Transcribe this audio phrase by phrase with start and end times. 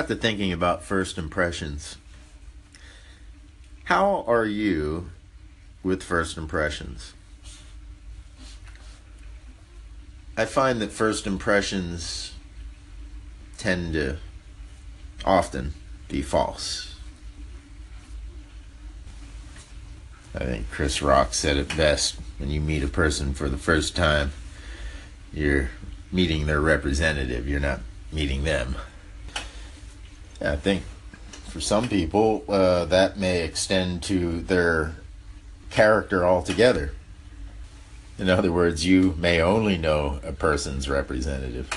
[0.00, 1.98] Got to thinking about first impressions.
[3.84, 5.10] How are you
[5.82, 7.12] with first impressions?
[10.38, 12.32] I find that first impressions
[13.58, 14.16] tend to
[15.26, 15.74] often
[16.08, 16.94] be false.
[20.34, 23.94] I think Chris Rock said it best when you meet a person for the first
[23.94, 24.32] time,
[25.30, 25.68] you're
[26.10, 27.80] meeting their representative, you're not
[28.10, 28.76] meeting them.
[30.40, 30.82] I think
[31.48, 34.96] for some people, uh, that may extend to their
[35.70, 36.92] character altogether.
[38.18, 41.68] In other words, you may only know a person's representative.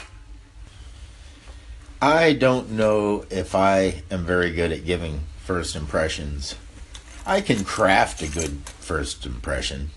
[2.01, 6.56] I don't know if I am very good at giving first impressions.
[7.25, 9.92] I can craft a good first impression,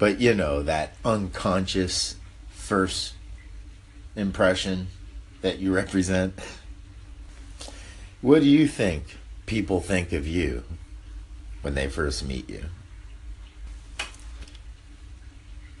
[0.00, 2.16] but you know, that unconscious
[2.48, 3.14] first
[4.16, 4.88] impression
[5.42, 6.34] that you represent.
[8.24, 10.64] What do you think people think of you
[11.60, 12.70] when they first meet you?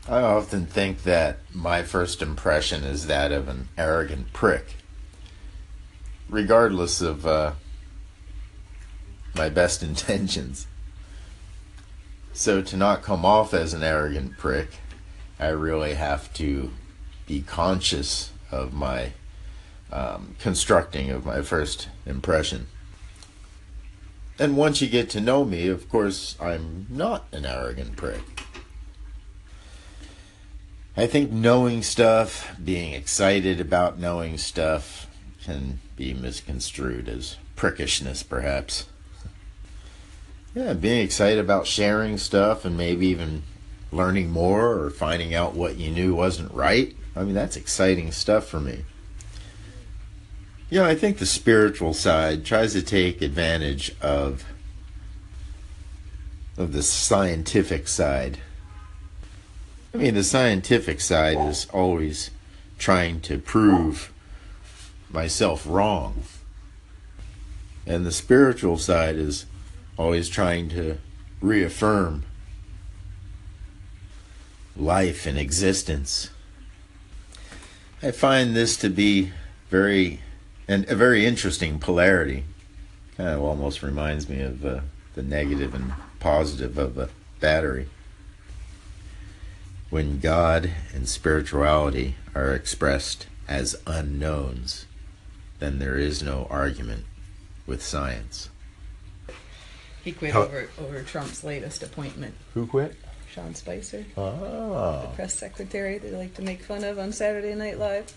[0.06, 4.76] I often think that my first impression is that of an arrogant prick,
[6.28, 7.52] regardless of uh,
[9.34, 10.66] my best intentions.
[12.34, 14.68] So, to not come off as an arrogant prick,
[15.40, 16.72] I really have to
[17.26, 19.14] be conscious of my
[19.94, 22.66] um, constructing of my first impression.
[24.38, 28.20] And once you get to know me, of course, I'm not an arrogant prick.
[30.96, 35.06] I think knowing stuff, being excited about knowing stuff,
[35.44, 38.86] can be misconstrued as prickishness, perhaps.
[40.54, 43.42] Yeah, being excited about sharing stuff and maybe even
[43.92, 46.96] learning more or finding out what you knew wasn't right.
[47.14, 48.84] I mean, that's exciting stuff for me.
[50.70, 54.44] Yeah, I think the spiritual side tries to take advantage of
[56.56, 58.38] of the scientific side.
[59.92, 62.30] I mean, the scientific side is always
[62.78, 64.12] trying to prove
[65.10, 66.22] myself wrong.
[67.86, 69.46] And the spiritual side is
[69.96, 70.98] always trying to
[71.40, 72.24] reaffirm
[74.76, 76.30] life and existence.
[78.02, 79.32] I find this to be
[79.70, 80.20] very
[80.68, 82.44] and a very interesting polarity.
[83.16, 84.80] Kind of almost reminds me of uh,
[85.14, 87.08] the negative and positive of a
[87.40, 87.88] battery.
[89.90, 94.86] When God and spirituality are expressed as unknowns,
[95.60, 97.04] then there is no argument
[97.66, 98.48] with science.
[100.02, 102.34] He quit How- over over Trump's latest appointment.
[102.54, 102.96] Who quit?
[103.32, 105.02] Sean Spicer, Oh.
[105.02, 108.12] The press secretary they like to make fun of on Saturday Night Live.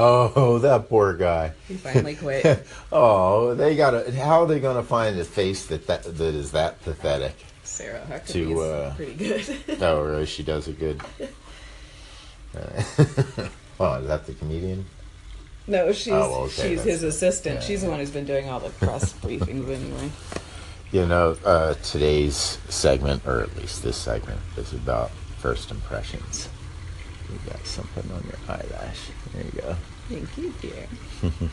[0.00, 1.52] Oh, that poor guy.
[1.66, 2.64] He finally quit.
[2.92, 4.10] oh, they gotta.
[4.12, 7.34] How are they gonna find a face that that, that is that pathetic?
[7.64, 9.58] Sarah Huckabee's To, uh, pretty good.
[9.82, 10.26] Oh, really?
[10.26, 11.02] She does it good.
[12.56, 12.82] Uh,
[13.80, 14.86] oh, is that the comedian?
[15.66, 17.56] no, she's Oh, okay, she's his assistant.
[17.56, 20.10] yeah, she's the one who's been doing all the press briefings anyway.
[20.92, 26.48] You know, uh, today's segment, or at least this segment, is about first impressions.
[27.30, 29.10] You got something on your eyelash.
[29.34, 29.76] There you go.
[30.08, 30.86] Thank you, dear.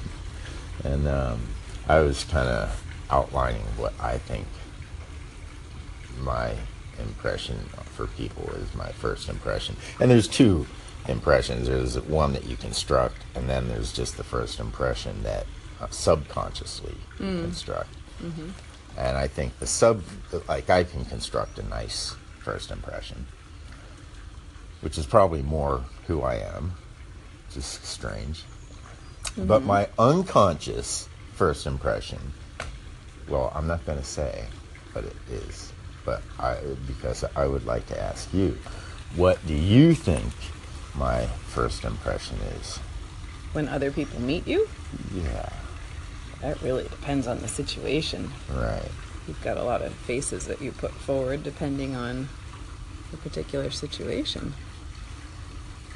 [0.84, 1.42] And um,
[1.88, 4.46] I was kind of outlining what I think
[6.20, 6.54] my
[7.00, 7.58] impression
[7.96, 9.76] for people is my first impression.
[10.00, 10.68] And there's two
[11.08, 11.68] impressions.
[11.68, 15.46] There's one that you construct, and then there's just the first impression that
[15.80, 17.90] uh, subconsciously you construct.
[18.98, 20.04] And I think the sub,
[20.48, 23.26] like I can construct a nice first impression,
[24.82, 26.74] which is probably more who I am,
[27.56, 28.44] which is strange.
[29.38, 32.20] But my unconscious first impression,
[33.30, 34.46] well, I'm not going to say,
[34.94, 35.72] but it is.
[36.06, 36.58] But I,
[36.88, 38.58] because I would like to ask you,
[39.16, 40.32] what do you think
[40.96, 42.78] my first impression is?
[43.54, 44.68] When other people meet you,
[45.14, 45.50] Yeah,
[46.42, 48.32] that really depends on the situation.
[48.54, 48.92] right.
[49.28, 52.30] You've got a lot of faces that you put forward depending on
[53.10, 54.54] the particular situation.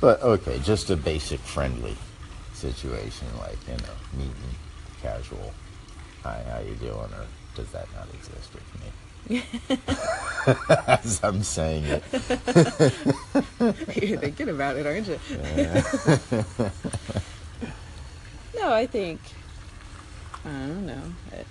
[0.02, 1.96] But okay, just a basic friendly
[2.54, 4.56] situation, like you know, meeting,
[5.02, 5.54] casual.
[6.24, 6.94] Hi, how you doing?
[6.94, 7.26] Or
[7.56, 9.44] does that not exist with me?
[10.88, 12.04] As I'm saying it.
[14.02, 15.20] You're thinking about it, aren't you?
[15.30, 15.84] Yeah.
[18.56, 19.20] No, I think
[20.46, 21.14] I don't know.
[21.32, 21.46] It,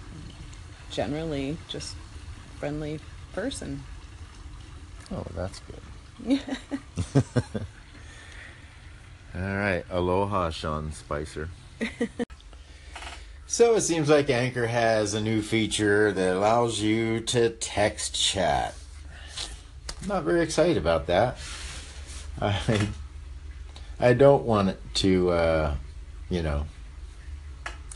[0.91, 1.97] generally, just
[2.59, 3.01] friendly
[3.33, 3.85] person.
[5.13, 5.61] Oh, that's
[6.27, 6.41] good.
[9.39, 11.49] All right, aloha, Sean Spicer.
[13.51, 18.75] So it seems like Anchor has a new feature that allows you to text chat.
[20.03, 21.39] I'm not very excited about that.
[22.39, 22.89] I
[23.99, 25.75] I don't want it to, uh,
[26.29, 26.67] you know,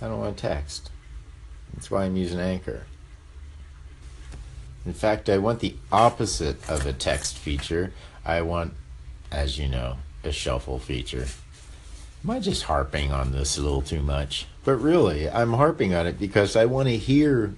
[0.01, 0.91] I don't want to text.
[1.75, 2.87] That's why I'm using Anchor.
[4.87, 7.93] In fact, I want the opposite of a text feature.
[8.25, 8.73] I want,
[9.31, 11.26] as you know, a shuffle feature.
[12.25, 14.47] Am I just harping on this a little too much?
[14.64, 17.55] But really, I'm harping on it because I want to hear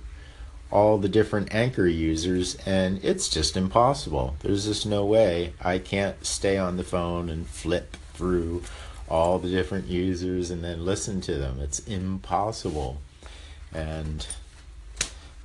[0.70, 4.36] all the different anchor users, and it's just impossible.
[4.40, 8.62] There's just no way I can't stay on the phone and flip through
[9.08, 11.60] all the different users and then listen to them.
[11.60, 13.00] It's impossible.
[13.72, 14.26] And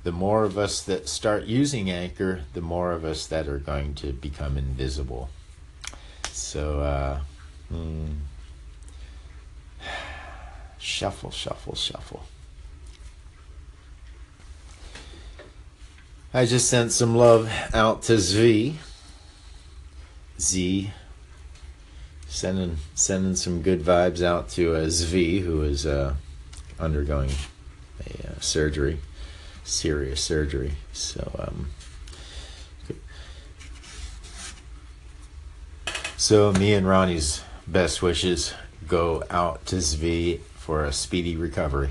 [0.02, 3.94] the more of us that start using Anchor, the more of us that are going
[3.96, 5.28] to become invisible.
[6.40, 7.20] So, uh,
[7.68, 8.06] hmm.
[10.78, 12.24] shuffle, shuffle, shuffle.
[16.34, 18.78] I just sent some love out to Z.
[20.40, 20.90] Z.
[22.26, 26.14] Sending sending some good vibes out to uh, Zvi, who is uh,
[26.80, 27.30] undergoing
[28.00, 28.98] a uh, surgery,
[29.62, 30.72] serious surgery.
[30.92, 31.68] So, um,
[36.20, 38.52] so me and Ronnie's best wishes
[38.86, 41.88] go out to Zvi for a speedy recovery.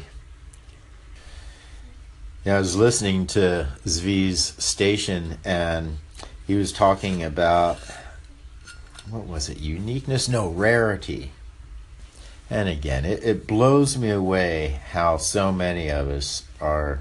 [2.45, 5.97] Yeah, I was listening to Zvi's station, and
[6.45, 7.79] he was talking about
[9.09, 9.57] what was it?
[9.57, 10.29] Uniqueness?
[10.29, 11.31] No, rarity.
[12.51, 16.99] And again, it, it blows me away how so many of us are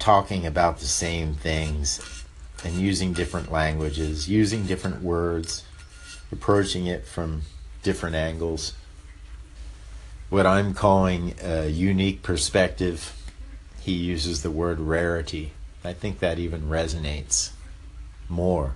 [0.00, 2.24] talking about the same things
[2.64, 5.62] and using different languages, using different words,
[6.32, 7.42] approaching it from
[7.82, 8.72] different angles.
[10.30, 13.14] What I'm calling a unique perspective,
[13.80, 15.52] he uses the word rarity.
[15.84, 17.50] I think that even resonates
[18.28, 18.74] more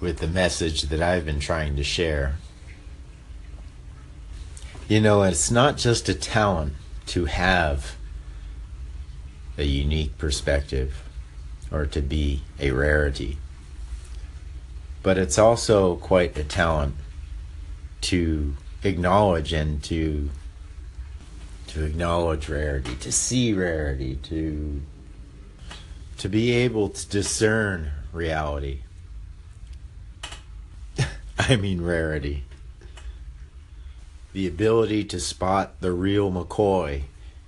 [0.00, 2.36] with the message that I've been trying to share.
[4.88, 6.74] You know, it's not just a talent
[7.06, 7.96] to have
[9.56, 11.04] a unique perspective
[11.70, 13.38] or to be a rarity,
[15.04, 16.94] but it's also quite a talent
[18.00, 20.30] to acknowledge and to
[21.68, 24.82] to acknowledge rarity, to see rarity, to
[26.16, 28.80] to be able to discern reality.
[31.38, 32.44] I mean rarity.
[34.32, 37.02] The ability to spot the real McCoy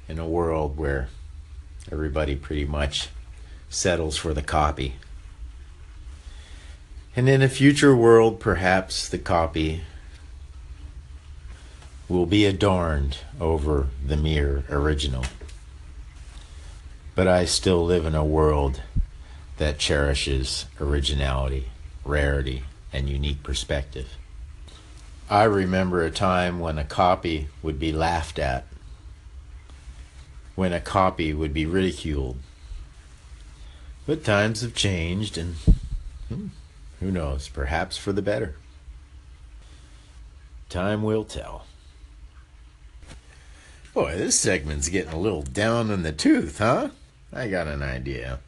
[0.08, 1.08] in a world where
[1.90, 3.08] everybody pretty much
[3.70, 4.96] settles for the copy.
[7.16, 9.80] And in a future world, perhaps the copy
[12.11, 15.25] will be adorned over the mere original.
[17.14, 18.82] But I still live in a world
[19.56, 21.70] that cherishes originality,
[22.04, 24.18] rarity, and unique perspective.
[25.30, 28.66] I remember a time when a copy would be laughed at,
[30.54, 32.37] when a copy would be ridiculed.
[34.06, 35.54] But times have changed, and
[36.28, 36.49] hmm,
[37.00, 38.56] who knows, perhaps for the better.
[40.68, 41.66] Time will tell.
[43.94, 46.90] Boy, this segment's getting a little down in the tooth, huh?
[47.32, 48.40] I got an idea.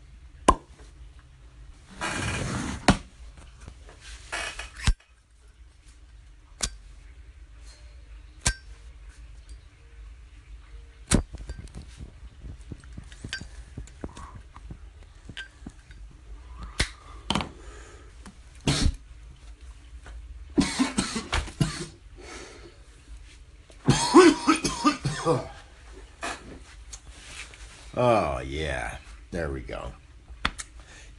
[28.00, 28.98] Oh yeah,
[29.32, 29.90] there we go.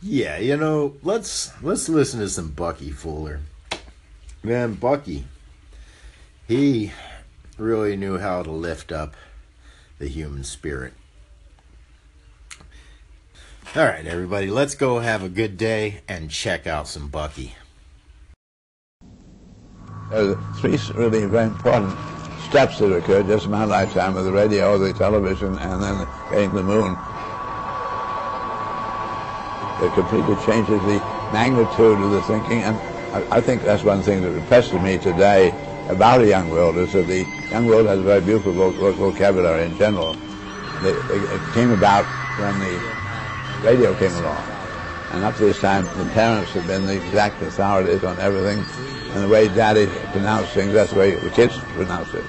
[0.01, 3.41] Yeah, you know, let's let's listen to some Bucky Fuller.
[4.41, 5.25] Man, Bucky,
[6.47, 6.91] he
[7.59, 9.13] really knew how to lift up
[9.99, 10.93] the human spirit.
[13.75, 17.53] All right, everybody, let's go have a good day and check out some Bucky.
[20.09, 21.95] There are three really very important
[22.49, 26.55] steps that occurred just in my lifetime with the radio, the television, and then getting
[26.55, 26.97] the moon.
[29.81, 30.99] It completely changes the
[31.31, 32.77] magnitude of the thinking, and
[33.13, 35.53] I, I think that's one thing that impresses me today
[35.89, 39.65] about a young world is that the young world has a very beautiful voc- vocabulary
[39.65, 40.15] in general.
[40.81, 42.05] It, it came about
[42.37, 42.79] when the
[43.63, 44.45] radio came along.
[45.11, 48.59] And up to this time, the parents have been the exact authorities on everything.
[49.13, 52.25] And the way daddy pronounced things, that's the way the kids pronounce it.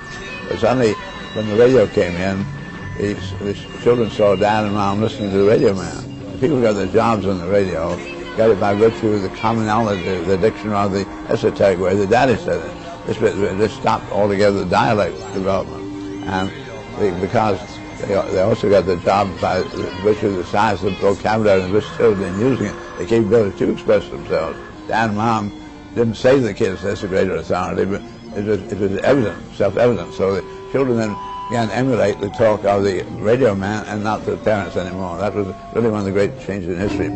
[0.48, 0.94] But suddenly,
[1.34, 2.44] when the radio came in,
[2.96, 3.12] the,
[3.44, 6.09] the children saw dad and mom listening to the radio man.
[6.40, 7.94] People got their jobs on the radio,
[8.34, 12.34] got it by virtue of the commonality, the diction or the esoteric way the daddy
[12.36, 13.06] said it.
[13.06, 16.24] This, this stopped altogether the dialect development.
[16.24, 16.50] And
[17.20, 17.60] because
[18.00, 19.60] they, they also got the job by
[20.02, 23.72] virtue of the size of the vocabulary and versatility in using it, the capability to
[23.72, 24.58] express themselves.
[24.88, 25.52] Dad and mom
[25.94, 28.00] didn't say to the kids, that's a greater authority, but
[28.34, 30.14] it was, it was evident, self-evident.
[30.14, 31.14] So the children then
[31.50, 35.18] to emulate the talk of the radio man and not the parents anymore.
[35.18, 37.08] That was really one of the great changes in history.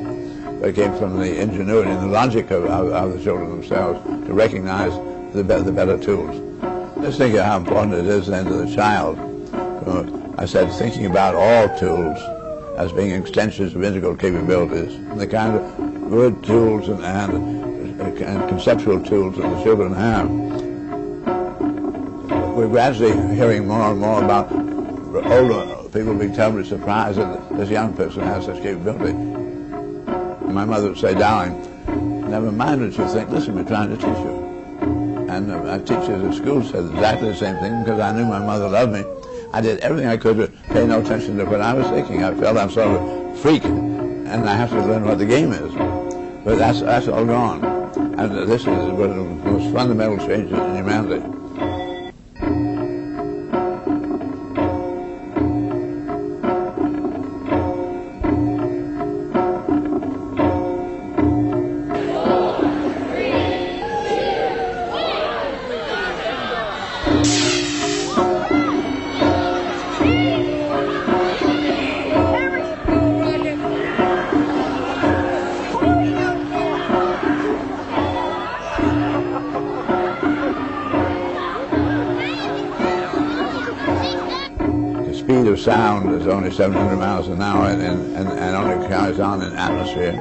[0.61, 4.33] That came from the ingenuity and the logic of, of, of the children themselves to
[4.33, 4.93] recognize
[5.35, 6.41] the, be the better tools.
[7.01, 9.19] Just think of how important it is then to the child.
[9.53, 10.05] Uh,
[10.37, 12.19] I said thinking about all tools
[12.77, 19.01] as being extensions of integral capabilities, the kind of good tools and, and, and conceptual
[19.01, 20.64] tools that the children have
[22.55, 27.95] we're gradually hearing more and more about older people being terribly surprised that this young
[27.95, 29.13] person has such capability.
[29.13, 31.61] My mother would say, darling,
[32.31, 34.45] never mind what you think, listen, we're trying to teach you.
[35.29, 38.39] And uh, my teachers at school said exactly the same thing because I knew my
[38.39, 39.05] mother loved me.
[39.53, 42.23] I did everything I could to pay no attention to what I was thinking.
[42.23, 45.53] I felt I'm sort of a freak and I have to learn what the game
[45.53, 45.75] is.
[46.45, 47.65] But that's, that's all gone.
[48.19, 51.44] And this is one of the most fundamental changes in humanity.
[85.65, 90.13] Sound is only 700 miles an hour and, and, and only carries on in atmosphere.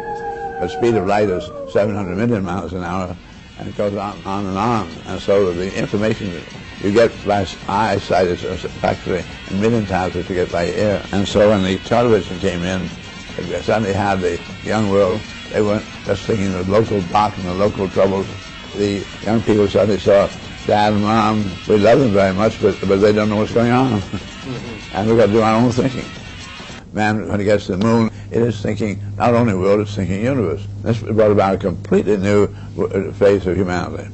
[0.62, 3.14] The speed of light is 700 million miles an hour
[3.60, 4.90] and it goes on, on and on.
[5.06, 6.42] And so the information
[6.82, 11.04] you get by eyesight is practically a million times what you get by ear.
[11.12, 12.88] And so when the television came in,
[13.64, 15.20] suddenly had the young world,
[15.52, 18.28] they weren't just thinking of local bark and the local troubles.
[18.78, 20.30] The young people suddenly saw
[20.66, 23.72] dad and mom, we love them very much, but, but they don't know what's going
[23.72, 24.00] on.
[24.44, 24.96] Mm-hmm.
[24.96, 26.06] and we've got to do our own thinking.
[26.94, 30.22] Man, when he gets to the moon, it is thinking not only world, it's thinking
[30.22, 30.66] universe.
[30.82, 32.48] This brought about a completely new
[33.14, 34.10] phase of humanity.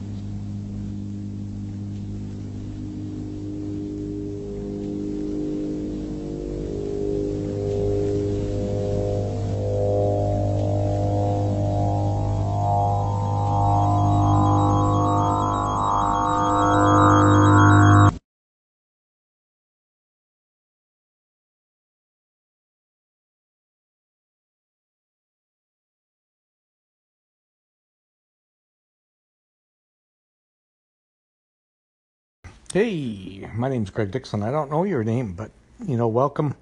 [32.72, 34.44] Hey, my name's Greg Dixon.
[34.44, 35.50] I don't know your name, but
[35.88, 36.54] you know, welcome.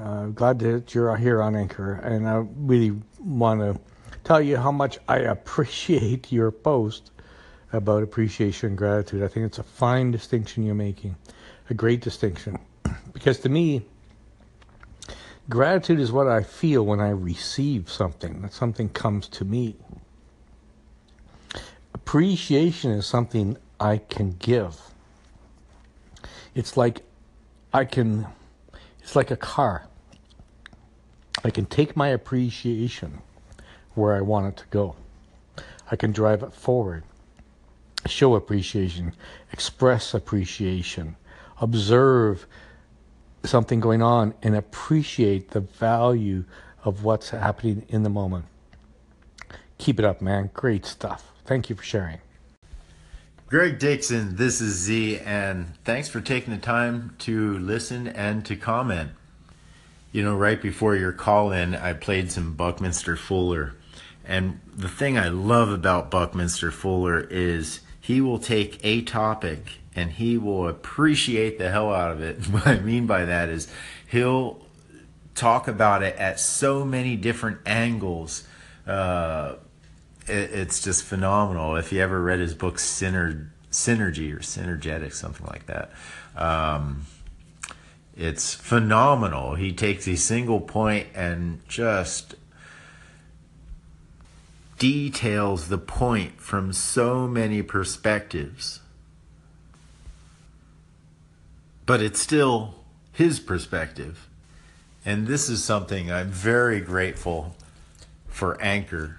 [0.00, 3.80] Uh, glad that you're here on Anchor, and I really want to
[4.22, 7.10] tell you how much I appreciate your post
[7.72, 9.24] about appreciation and gratitude.
[9.24, 11.16] I think it's a fine distinction you're making,
[11.68, 12.60] a great distinction,
[13.12, 13.84] because to me,
[15.48, 18.42] gratitude is what I feel when I receive something.
[18.42, 19.74] That something comes to me.
[21.94, 24.89] Appreciation is something I can give
[26.60, 27.00] it's like
[27.72, 28.26] I can,
[29.02, 29.86] it's like a car.
[31.42, 33.22] I can take my appreciation
[33.94, 34.94] where I want it to go.
[35.90, 37.02] I can drive it forward,
[38.04, 39.14] show appreciation,
[39.54, 41.16] express appreciation,
[41.62, 42.46] observe
[43.42, 46.44] something going on, and appreciate the value
[46.84, 48.44] of what's happening in the moment.
[49.78, 50.50] Keep it up, man.
[50.52, 51.32] Great stuff.
[51.46, 52.18] Thank you for sharing.
[53.50, 58.54] Greg Dixon, this is Z, and thanks for taking the time to listen and to
[58.54, 59.10] comment.
[60.12, 63.74] You know, right before your call in, I played some Buckminster Fuller.
[64.24, 70.12] And the thing I love about Buckminster Fuller is he will take a topic and
[70.12, 72.46] he will appreciate the hell out of it.
[72.52, 73.66] What I mean by that is
[74.06, 74.64] he'll
[75.34, 78.46] talk about it at so many different angles.
[78.86, 79.56] Uh,
[80.30, 81.76] it, it's just phenomenal.
[81.76, 85.90] If you ever read his book Syner, Synergy or Synergetic, something like that,
[86.36, 87.06] um,
[88.16, 89.54] it's phenomenal.
[89.54, 92.34] He takes a single point and just
[94.78, 98.80] details the point from so many perspectives.
[101.90, 102.76] but it's still
[103.10, 104.28] his perspective.
[105.04, 107.56] And this is something I'm very grateful
[108.28, 109.16] for Anchor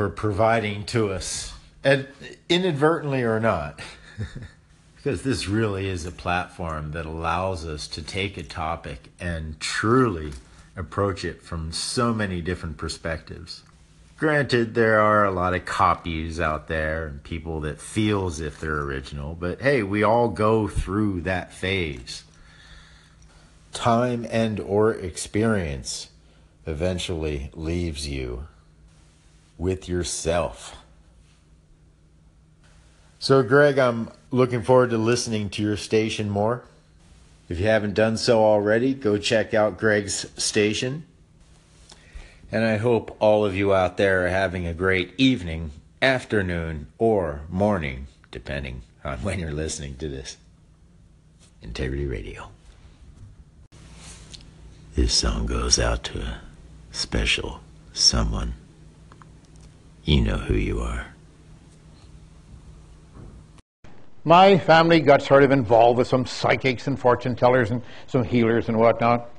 [0.00, 1.52] for providing to us,
[1.84, 2.08] and
[2.48, 3.78] inadvertently or not,
[4.96, 10.32] because this really is a platform that allows us to take a topic and truly
[10.74, 13.62] approach it from so many different perspectives.
[14.16, 18.58] Granted, there are a lot of copies out there and people that feel as if
[18.58, 22.24] they're original, but hey, we all go through that phase.
[23.74, 26.08] Time and or experience
[26.66, 28.46] eventually leaves you
[29.60, 30.74] with yourself.
[33.18, 36.64] So, Greg, I'm looking forward to listening to your station more.
[37.50, 41.04] If you haven't done so already, go check out Greg's station.
[42.50, 47.42] And I hope all of you out there are having a great evening, afternoon, or
[47.50, 50.38] morning, depending on when you're listening to this.
[51.60, 52.48] Integrity Radio.
[54.94, 56.40] This song goes out to a
[56.92, 57.60] special
[57.92, 58.54] someone.
[60.10, 61.06] You know who you are.
[64.24, 68.68] My family got sort of involved with some psychics and fortune tellers and some healers
[68.68, 69.30] and whatnot.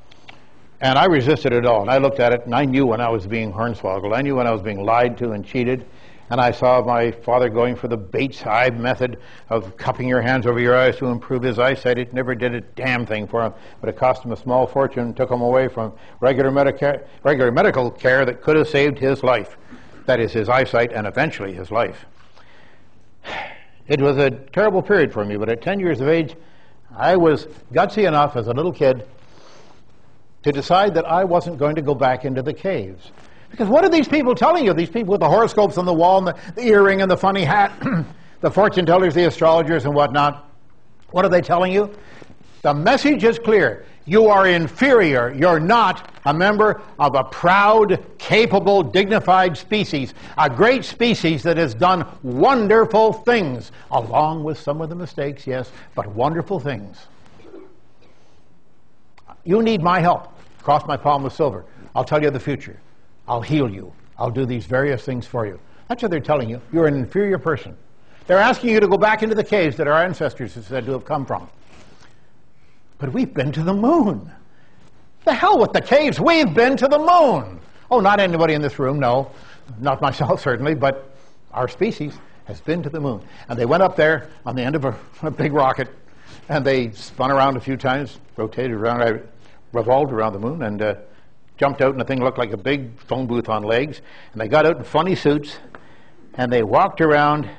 [0.79, 1.81] And I resisted it all.
[1.81, 4.15] And I looked at it and I knew when I was being hornswoggled.
[4.15, 5.85] I knew when I was being lied to and cheated.
[6.29, 10.47] And I saw my father going for the Bates Hive method of cupping your hands
[10.47, 11.97] over your eyes to improve his eyesight.
[11.97, 15.03] It never did a damn thing for him, but it cost him a small fortune
[15.03, 19.21] and took him away from regular, medica- regular medical care that could have saved his
[19.21, 19.57] life.
[20.05, 22.05] That is, his eyesight and eventually his life.
[23.87, 26.35] It was a terrible period for me, but at 10 years of age,
[26.95, 29.07] I was gutsy enough as a little kid
[30.43, 33.11] to decide that I wasn't going to go back into the caves.
[33.49, 34.73] Because what are these people telling you?
[34.73, 37.43] These people with the horoscopes on the wall and the, the earring and the funny
[37.43, 37.71] hat,
[38.41, 40.49] the fortune tellers, the astrologers, and whatnot.
[41.11, 41.93] What are they telling you?
[42.61, 43.85] The message is clear.
[44.05, 45.33] You are inferior.
[45.33, 51.73] You're not a member of a proud, capable, dignified species, a great species that has
[51.73, 56.97] done wonderful things, along with some of the mistakes, yes, but wonderful things.
[59.43, 60.27] You need my help.
[60.61, 61.65] Cross my palm with silver.
[61.95, 62.79] I'll tell you the future.
[63.27, 63.91] I'll heal you.
[64.17, 65.59] I'll do these various things for you.
[65.87, 66.61] That's what they're telling you.
[66.71, 67.75] You're an inferior person.
[68.27, 70.91] They're asking you to go back into the caves that our ancestors are said to
[70.93, 71.49] have come from.
[73.01, 74.31] But we've been to the moon.
[75.25, 76.19] The hell with the caves.
[76.19, 77.59] We've been to the moon.
[77.89, 79.31] Oh, not anybody in this room, no.
[79.79, 81.09] Not myself, certainly, but
[81.51, 82.13] our species
[82.45, 83.21] has been to the moon.
[83.49, 85.89] And they went up there on the end of a, a big rocket,
[86.47, 89.27] and they spun around a few times, rotated around,
[89.73, 90.95] revolved around the moon, and uh,
[91.57, 94.01] jumped out, and the thing looked like a big phone booth on legs.
[94.31, 95.57] And they got out in funny suits,
[96.35, 97.49] and they walked around,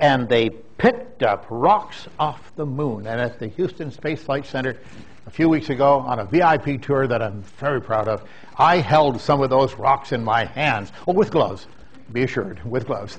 [0.00, 3.06] and they picked up rocks off the moon.
[3.06, 4.78] And at the Houston Space Flight Center
[5.26, 8.24] a few weeks ago on a VIP tour that I'm very proud of,
[8.56, 11.66] I held some of those rocks in my hands, oh, with gloves,
[12.12, 13.18] be assured, with gloves,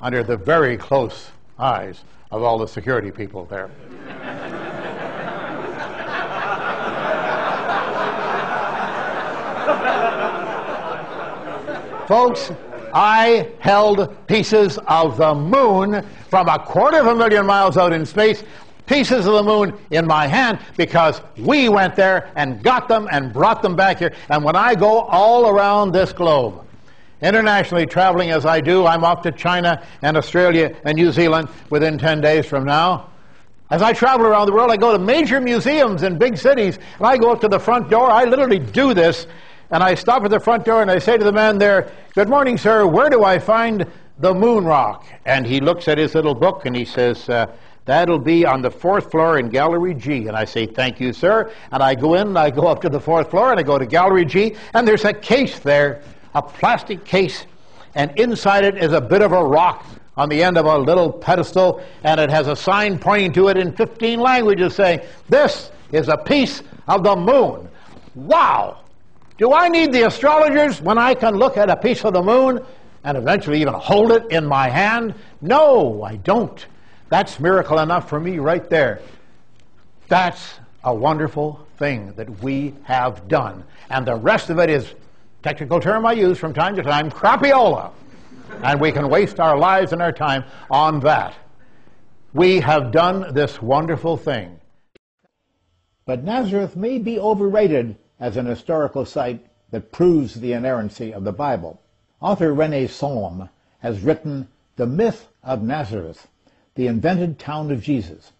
[0.00, 3.70] under the very close eyes of all the security people there.
[12.08, 12.52] Folks,
[12.94, 18.06] I held pieces of the moon from a quarter of a million miles out in
[18.06, 18.44] space,
[18.86, 23.32] pieces of the moon in my hand, because we went there and got them and
[23.32, 24.14] brought them back here.
[24.30, 26.64] And when I go all around this globe,
[27.20, 31.98] internationally traveling as I do, I'm off to China and Australia and New Zealand within
[31.98, 33.10] 10 days from now.
[33.70, 37.06] As I travel around the world, I go to major museums in big cities, and
[37.06, 38.08] I go up to the front door.
[38.08, 39.26] I literally do this
[39.74, 42.28] and I stop at the front door and I say to the man there, Good
[42.28, 43.84] morning, sir, where do I find
[44.20, 45.04] the moon rock?
[45.26, 47.52] And he looks at his little book and he says, uh,
[47.84, 50.28] That'll be on the fourth floor in Gallery G.
[50.28, 51.52] And I say, Thank you, sir.
[51.72, 53.76] And I go in and I go up to the fourth floor and I go
[53.76, 56.02] to Gallery G, and there's a case there,
[56.36, 57.44] a plastic case,
[57.96, 59.84] and inside it is a bit of a rock
[60.16, 63.56] on the end of a little pedestal, and it has a sign pointing to it
[63.56, 67.68] in 15 languages saying, This is a piece of the moon.
[68.14, 68.83] Wow!
[69.36, 72.64] Do I need the astrologers when I can look at a piece of the moon
[73.02, 75.14] and eventually even hold it in my hand?
[75.40, 76.64] No, I don't.
[77.08, 79.00] That's miracle enough for me right there.
[80.06, 83.64] That's a wonderful thing that we have done.
[83.90, 84.94] And the rest of it is,
[85.42, 87.90] technical term I use from time to time, crapiola.
[88.62, 91.34] And we can waste our lives and our time on that.
[92.34, 94.60] We have done this wonderful thing.
[96.06, 101.32] But Nazareth may be overrated as an historical site that proves the inerrancy of the
[101.32, 101.80] Bible.
[102.20, 103.48] Author Rene Salm
[103.80, 106.28] has written The Myth of Nazareth,
[106.74, 108.32] The Invented Town of Jesus,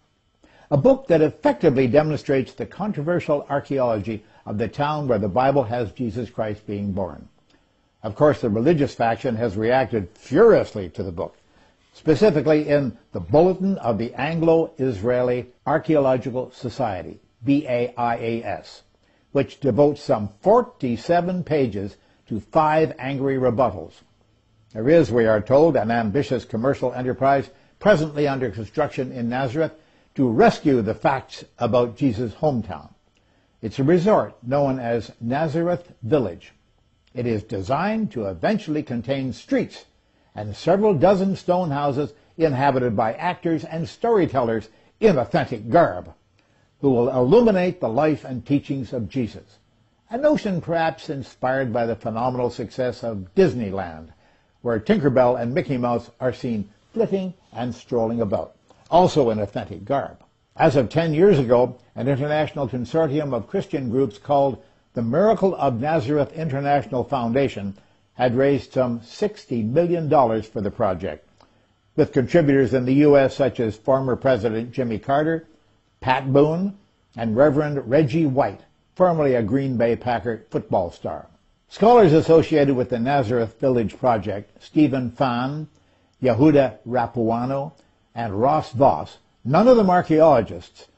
[0.71, 5.91] a book that effectively demonstrates the controversial archaeology of the town where the Bible has
[5.91, 7.27] Jesus Christ being born.
[8.01, 11.37] Of course, the religious faction has reacted furiously to the book,
[11.93, 18.81] specifically in the Bulletin of the Anglo-Israeli Archaeological Society, BAIAS,
[19.35, 23.91] which devotes some 47 pages to five angry rebuttals.
[24.71, 29.73] There is, we are told, an ambitious commercial enterprise presently under construction in Nazareth
[30.13, 32.93] to rescue the facts about Jesus' hometown.
[33.61, 36.53] It's a resort known as Nazareth Village.
[37.13, 39.83] It is designed to eventually contain streets
[40.33, 44.69] and several dozen stone houses inhabited by actors and storytellers
[45.01, 46.13] in authentic garb
[46.81, 49.57] who will illuminate the life and teachings of Jesus.
[50.09, 54.09] A notion perhaps inspired by the phenomenal success of Disneyland,
[54.61, 58.55] where Tinkerbell and Mickey Mouse are seen flitting and strolling about,
[58.89, 60.17] also in authentic garb.
[60.55, 65.81] As of 10 years ago, an international consortium of Christian groups called the Miracle of
[65.81, 67.75] Nazareth International Foundation
[68.13, 70.09] had raised some $60 million
[70.43, 71.27] for the project,
[71.97, 73.35] with contributors in the U.S.
[73.35, 75.45] such as former President Jimmy Carter,
[76.05, 76.77] Pat Boone,
[77.17, 78.61] and Reverend Reggie White,
[78.93, 81.25] formerly a Green Bay Packer football star.
[81.67, 85.65] Scholars associated with the Nazareth Village Project, Stephen Pfann,
[86.21, 87.71] Yehuda Rapuano,
[88.13, 90.89] and Ross Voss, none of them archaeologists,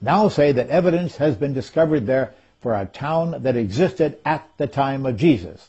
[0.00, 4.66] now say that evidence has been discovered there for a town that existed at the
[4.66, 5.68] time of Jesus,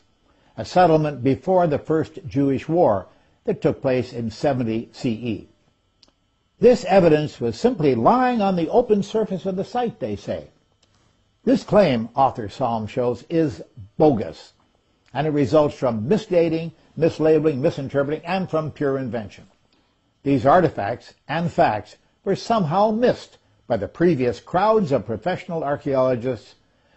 [0.56, 3.08] a settlement before the first Jewish war
[3.44, 5.44] that took place in 70 CE.
[6.58, 10.48] This evidence was simply lying on the open surface of the site, they say.
[11.44, 13.62] This claim, author Salm shows, is
[13.98, 14.54] bogus,
[15.12, 19.46] and it results from misdating, mislabeling, misinterpreting, and from pure invention.
[20.22, 26.54] These artifacts and facts were somehow missed by the previous crowds of professional archaeologists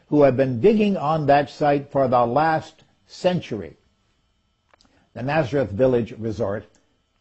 [0.08, 3.78] who have been digging on that site for the last century.
[5.14, 6.66] The Nazareth Village Resort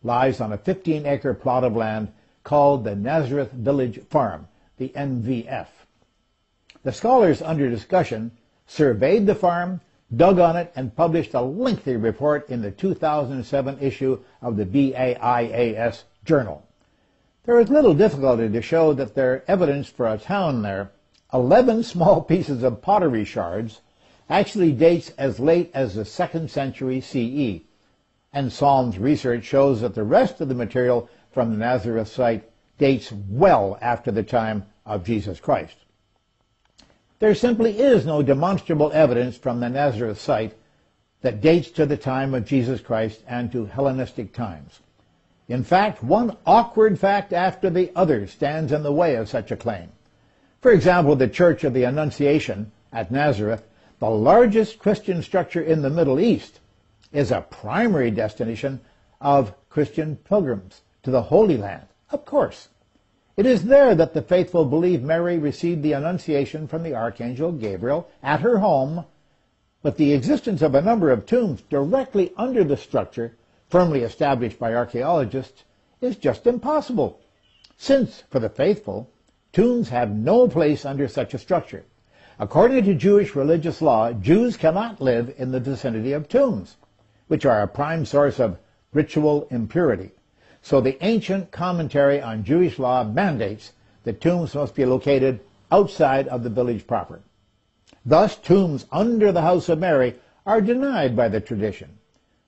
[0.03, 2.13] lies on a 15-acre plot of land
[2.45, 5.67] called the Nazareth Village Farm, the NVF.
[6.83, 8.31] The scholars under discussion
[8.67, 9.81] surveyed the farm,
[10.15, 16.05] dug on it, and published a lengthy report in the 2007 issue of the BAIAS
[16.25, 16.65] Journal.
[17.45, 20.91] There is little difficulty to show that their evidence for a town there,
[21.33, 23.81] 11 small pieces of pottery shards,
[24.31, 27.65] actually dates as late as the 2nd century CE,
[28.33, 33.13] and Salm's research shows that the rest of the material from the Nazareth site dates
[33.13, 35.77] well after the time of Jesus Christ.
[37.19, 40.55] There simply is no demonstrable evidence from the Nazareth site
[41.21, 44.81] that dates to the time of Jesus Christ and to Hellenistic times.
[45.49, 49.57] In fact, one awkward fact after the other stands in the way of such a
[49.57, 49.89] claim.
[50.61, 53.67] For example, the Church of the Annunciation at Nazareth,
[53.99, 56.61] the largest Christian structure in the Middle East,
[57.13, 58.81] is a primary destination
[59.21, 61.87] of Christian pilgrims to the Holy Land.
[62.11, 62.69] Of course.
[63.37, 68.09] It is there that the faithful believe Mary received the Annunciation from the Archangel Gabriel
[68.23, 69.05] at her home,
[69.81, 73.37] but the existence of a number of tombs directly under the structure,
[73.69, 75.63] firmly established by archaeologists,
[76.01, 77.21] is just impossible,
[77.77, 79.09] since, for the faithful,
[79.53, 81.85] tombs have no place under such a structure.
[82.41, 86.77] According to Jewish religious law, Jews cannot live in the vicinity of tombs,
[87.29, 88.59] which are a prime source of
[88.93, 90.11] ritual impurity.
[90.63, 93.73] So the ancient commentary on Jewish law mandates
[94.05, 95.41] that tombs must be located
[95.71, 97.21] outside of the village proper.
[98.05, 100.17] Thus, tombs under the house of Mary
[100.47, 101.99] are denied by the tradition.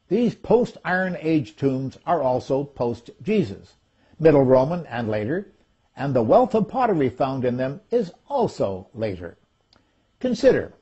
[0.09, 3.75] These post-Iron Age tombs are also post-Jesus,
[4.19, 5.53] Middle Roman and later,
[5.97, 9.37] and the wealth of pottery found in them is also later.
[10.19, 10.73] Consider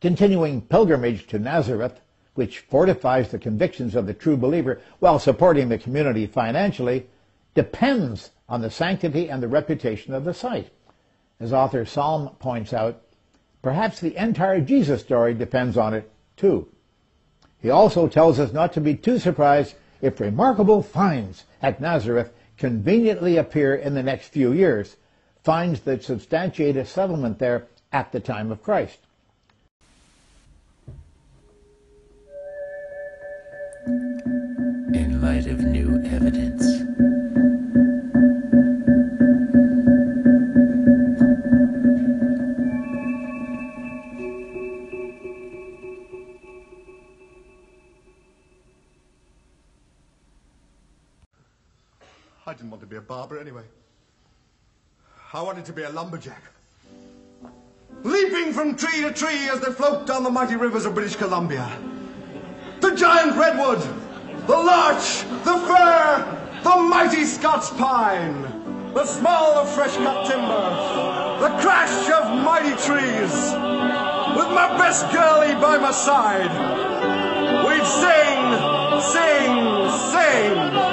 [0.00, 2.00] continuing pilgrimage to Nazareth
[2.36, 7.06] which fortifies the convictions of the true believer while supporting the community financially,
[7.54, 10.70] depends on the sanctity and the reputation of the site.
[11.40, 13.02] As author Salm points out,
[13.62, 16.68] perhaps the entire Jesus story depends on it too.
[17.58, 23.36] He also tells us not to be too surprised if remarkable finds at Nazareth conveniently
[23.36, 24.96] appear in the next few years,
[25.42, 28.98] finds that substantiate a settlement there at the time of Christ.
[55.36, 56.42] I wanted to be a lumberjack.
[58.04, 61.70] Leaping from tree to tree as they float down the mighty rivers of British Columbia.
[62.80, 63.82] The giant redwood,
[64.46, 68.40] the larch, the fir, the mighty Scots pine,
[68.94, 70.70] the smell of fresh cut timber,
[71.42, 73.34] the crash of mighty trees.
[74.38, 76.48] With my best girlie by my side,
[77.68, 78.40] we'd sing,
[79.12, 79.52] sing,
[80.12, 80.85] sing.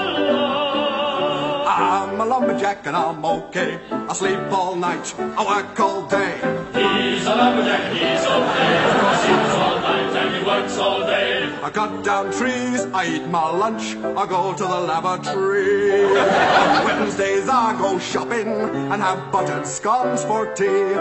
[2.54, 3.80] Lumberjack and I'm okay.
[3.90, 6.36] I sleep all night, oh, I work all day.
[6.38, 8.74] He's a lumberjack, he's okay.
[8.94, 11.52] He sleeps all night and he works all day.
[11.64, 16.06] I cut down trees, I eat my lunch, I go to the lavatory.
[16.14, 20.94] On Wednesdays I go shopping and have buttered scones for tea.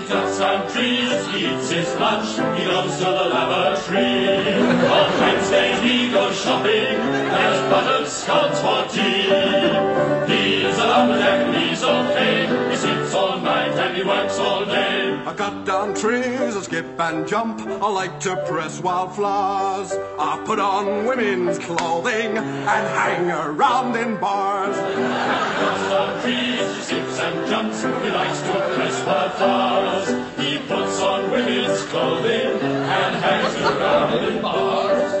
[0.00, 4.54] He cuts down trees, he eats his lunch, he goes to the lavatory.
[4.86, 6.96] On Wednesdays he goes shopping,
[7.34, 9.99] has buttered scones for tea.
[11.00, 12.70] He's a lumberjack and he's okay.
[12.70, 15.18] He sleeps all night and he works all day.
[15.24, 19.92] I cut down trees, I skip and jump, I like to press wildflowers.
[20.18, 24.76] I put on women's clothing and hang around in bars.
[24.76, 30.08] Cuts down trees, he skips and jumps, he likes to press wildflowers.
[30.36, 35.12] He puts on women's clothing and hangs around in bars.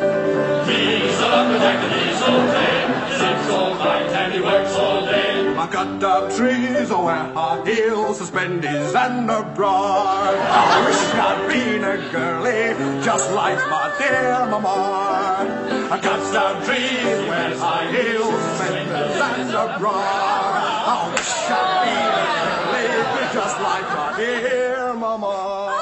[0.68, 2.76] He's a lumberjack and he's okay.
[3.08, 5.39] He sleeps all night and he works all day.
[5.60, 10.32] I cut down trees, I wear high heels, suspenders and a bra.
[10.32, 10.96] I wish
[11.28, 15.90] I'd been a girlie, just like my dear mama.
[15.92, 19.92] I cut down trees, wear high heels, suspenders and a bra.
[19.92, 22.38] I wish I'd been a
[22.72, 25.79] girlie, just like my dear mama.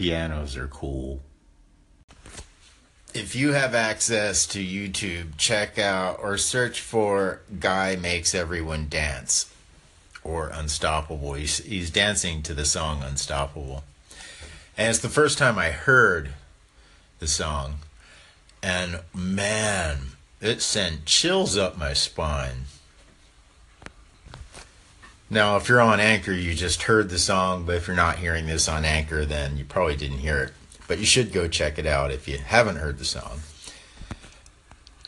[0.00, 1.20] Pianos are cool.
[3.12, 9.52] If you have access to YouTube, check out or search for Guy Makes Everyone Dance
[10.24, 11.34] or Unstoppable.
[11.34, 13.84] He's, he's dancing to the song Unstoppable.
[14.78, 16.30] And it's the first time I heard
[17.18, 17.80] the song.
[18.62, 22.64] And man, it sent chills up my spine.
[25.32, 28.46] Now, if you're on Anchor, you just heard the song, but if you're not hearing
[28.46, 30.52] this on Anchor, then you probably didn't hear it.
[30.88, 33.40] But you should go check it out if you haven't heard the song.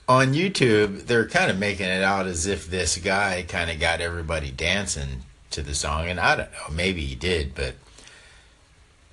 [0.08, 4.00] On YouTube, they're kind of making it out as if this guy kind of got
[4.00, 7.74] everybody dancing to the song, and I don't know, maybe he did, but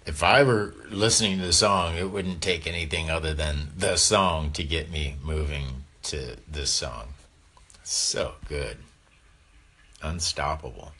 [0.06, 4.52] if I were listening to the song, it wouldn't take anything other than the song
[4.54, 7.14] to get me moving to this song.
[7.84, 8.78] So good.
[10.02, 10.94] Unstoppable.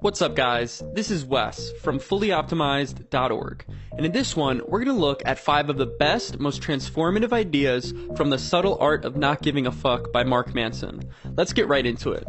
[0.00, 0.82] What's up, guys?
[0.94, 3.64] This is Wes from fullyoptimized.org.
[3.96, 7.32] And in this one, we're going to look at five of the best, most transformative
[7.32, 11.02] ideas from The Subtle Art of Not Giving a Fuck by Mark Manson.
[11.36, 12.26] Let's get right into it.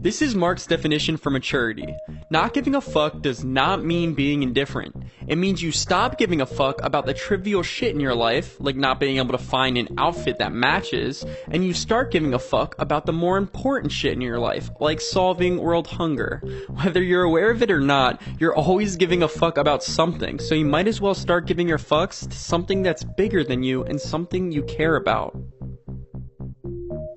[0.00, 1.96] This is Mark's definition for maturity.
[2.30, 4.94] Not giving a fuck does not mean being indifferent.
[5.26, 8.76] It means you stop giving a fuck about the trivial shit in your life, like
[8.76, 12.76] not being able to find an outfit that matches, and you start giving a fuck
[12.78, 16.42] about the more important shit in your life, like solving world hunger.
[16.68, 20.54] Whether you're aware of it or not, you're always giving a fuck about something, so
[20.54, 24.00] you might as well start giving your fucks to something that's bigger than you and
[24.00, 25.36] something you care about.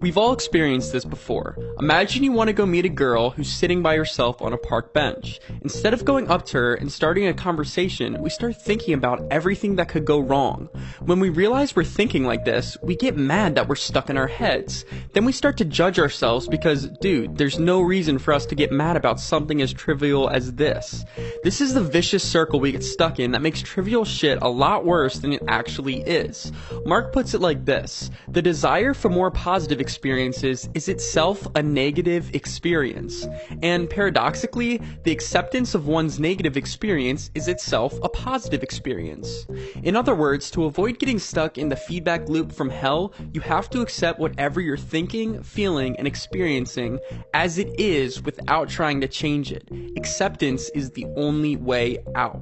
[0.02, 1.56] We've all experienced this before.
[1.78, 4.96] Imagine you want to go meet a girl who's sitting by herself on a park
[4.96, 5.40] bench.
[5.62, 9.76] Instead of going up to her and starting a conversation, we start thinking about everything
[9.76, 10.70] that could go wrong.
[11.02, 14.26] When we realize we're thinking like this, we get mad that we're stuck in our
[14.26, 14.86] heads.
[15.14, 18.72] Then we start to judge ourselves because, dude, there's no reason for us to get
[18.72, 21.06] mad about something as trivial as this.
[21.44, 24.84] This is the vicious circle we get stuck in that makes trivial shit a lot
[24.84, 26.52] worse than it actually is.
[26.88, 32.34] Mark puts it like this The desire for more positive experiences is itself a negative
[32.34, 33.28] experience.
[33.62, 39.46] And paradoxically, the acceptance of one's negative experience is itself a positive experience.
[39.84, 43.70] In other words, to avoid getting stuck in the feedback loop from hell, you have
[43.72, 46.98] to accept whatever you're thinking, feeling, and experiencing
[47.34, 49.68] as it is without trying to change it.
[49.98, 52.42] Acceptance is the only way out.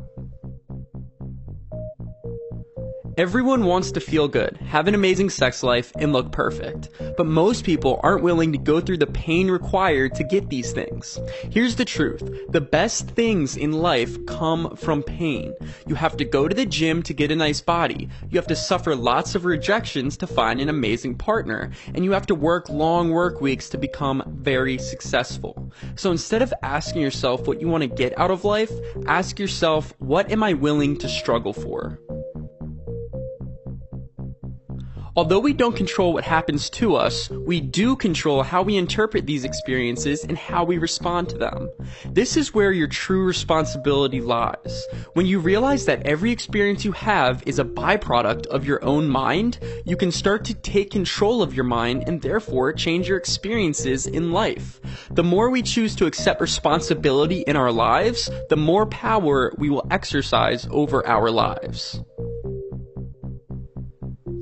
[3.20, 6.88] Everyone wants to feel good, have an amazing sex life, and look perfect.
[7.18, 11.20] But most people aren't willing to go through the pain required to get these things.
[11.50, 12.24] Here's the truth.
[12.48, 15.54] The best things in life come from pain.
[15.86, 18.08] You have to go to the gym to get a nice body.
[18.30, 21.72] You have to suffer lots of rejections to find an amazing partner.
[21.94, 25.74] And you have to work long work weeks to become very successful.
[25.98, 28.72] So instead of asking yourself what you want to get out of life,
[29.08, 32.00] ask yourself, what am I willing to struggle for?
[35.16, 39.44] Although we don't control what happens to us, we do control how we interpret these
[39.44, 41.70] experiences and how we respond to them.
[42.06, 44.86] This is where your true responsibility lies.
[45.14, 49.60] When you realize that every experience you have is a byproduct of your own mind,
[49.86, 54.32] you can start to take control of your mind and therefore change your experiences in
[54.32, 54.80] life.
[55.12, 59.88] The more we choose to accept responsibility in our lives, the more power we will
[59.90, 62.00] exercise over our lives.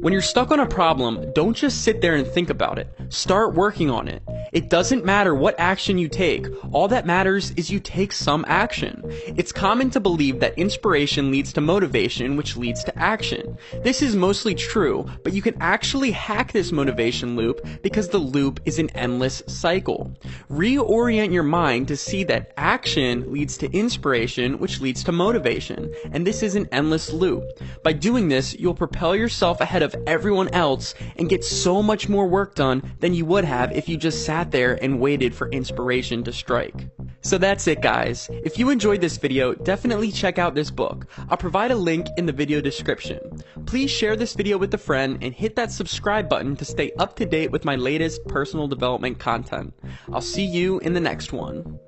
[0.07, 2.87] When you're stuck on a problem, don't just sit there and think about it.
[3.09, 4.23] Start working on it.
[4.53, 6.47] It doesn't matter what action you take.
[6.71, 9.03] All that matters is you take some action.
[9.35, 13.57] It's common to believe that inspiration leads to motivation, which leads to action.
[13.83, 18.61] This is mostly true, but you can actually hack this motivation loop because the loop
[18.63, 20.15] is an endless cycle.
[20.49, 25.93] Reorient your mind to see that action leads to inspiration, which leads to motivation.
[26.13, 27.43] And this is an endless loop.
[27.83, 32.27] By doing this, you'll propel yourself ahead of everyone else and get so much more
[32.27, 36.23] work done than you would have if you just sat there and waited for inspiration
[36.23, 36.89] to strike.
[37.21, 38.29] So that's it guys.
[38.31, 41.07] If you enjoyed this video, definitely check out this book.
[41.29, 43.19] I'll provide a link in the video description.
[43.65, 47.15] Please share this video with a friend and hit that subscribe button to stay up
[47.17, 49.73] to date with my latest personal development content.
[50.13, 51.79] I'll see you in the next one.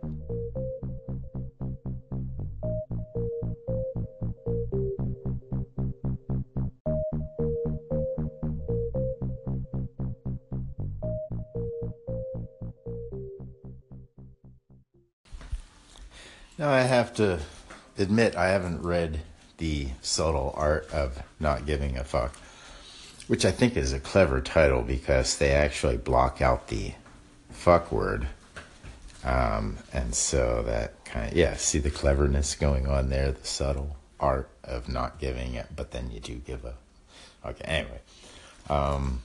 [16.60, 17.40] Now I have to
[17.98, 19.22] admit I haven't read
[19.60, 22.36] the subtle art of not giving a fuck,
[23.28, 26.92] which I think is a clever title because they actually block out the
[27.50, 28.28] fuck word.
[29.24, 33.96] Um, and so that kind of, yeah, see the cleverness going on there, the subtle
[34.20, 36.74] art of not giving it, but then you do give a,
[37.48, 38.02] okay, anyway.
[38.70, 39.22] Um,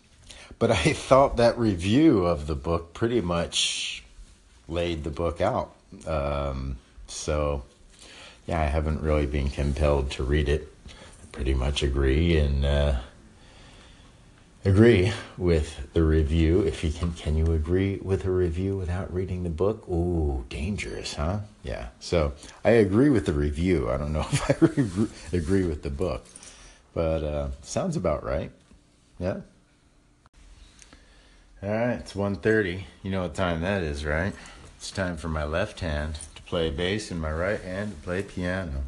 [0.61, 4.05] but I thought that review of the book pretty much
[4.69, 5.75] laid the book out.
[6.07, 6.77] Um,
[7.07, 7.63] so,
[8.47, 10.73] yeah, I haven't really been compelled to read it.
[10.89, 12.97] I pretty much agree and uh,
[14.65, 16.61] agree with the review.
[16.61, 19.87] If you can, can you agree with a review without reading the book?
[19.89, 21.41] Ooh, dangerous, huh?
[21.63, 21.89] Yeah.
[22.01, 22.33] So
[22.65, 23.91] I agree with the review.
[23.91, 24.51] I don't know if
[25.33, 26.27] I agree with the book,
[26.93, 28.51] but uh, sounds about right.
[29.19, 29.41] Yeah.
[31.63, 32.83] All right, it's 1.30.
[33.03, 34.35] You know what time that is, right?
[34.77, 38.85] It's time for my left hand play bass in my right hand to play piano.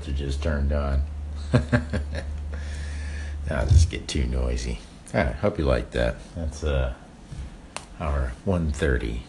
[0.00, 1.02] Filter just turned on.
[3.50, 4.78] I'll just get too noisy.
[5.12, 6.16] All right, hope you like that.
[6.36, 6.94] That's uh,
[7.98, 9.24] our 130.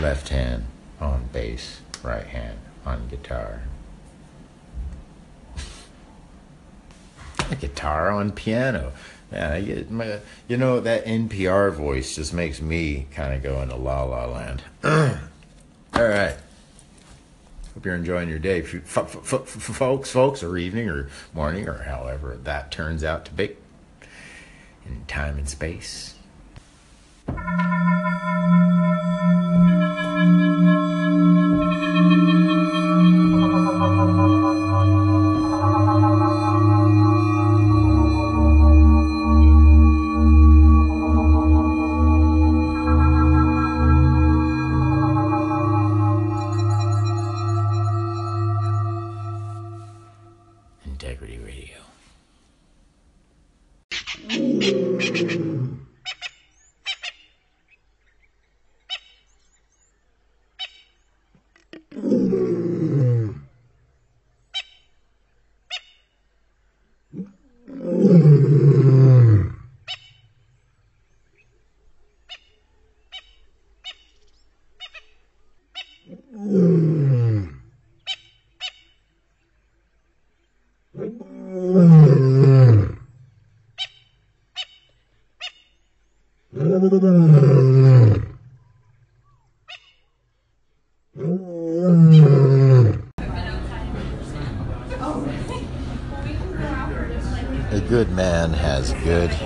[0.00, 0.64] Left hand
[1.00, 3.62] on bass, right hand on guitar.
[7.50, 8.92] A guitar on piano.
[9.30, 10.18] Man, I get my,
[10.48, 14.62] you know, that NPR voice just makes me kind of go into la la land.
[17.84, 19.14] Hope you're enjoying your day, folks,
[20.06, 23.58] folks, or evening, or morning, or however that turns out to be
[24.86, 26.14] in time and space.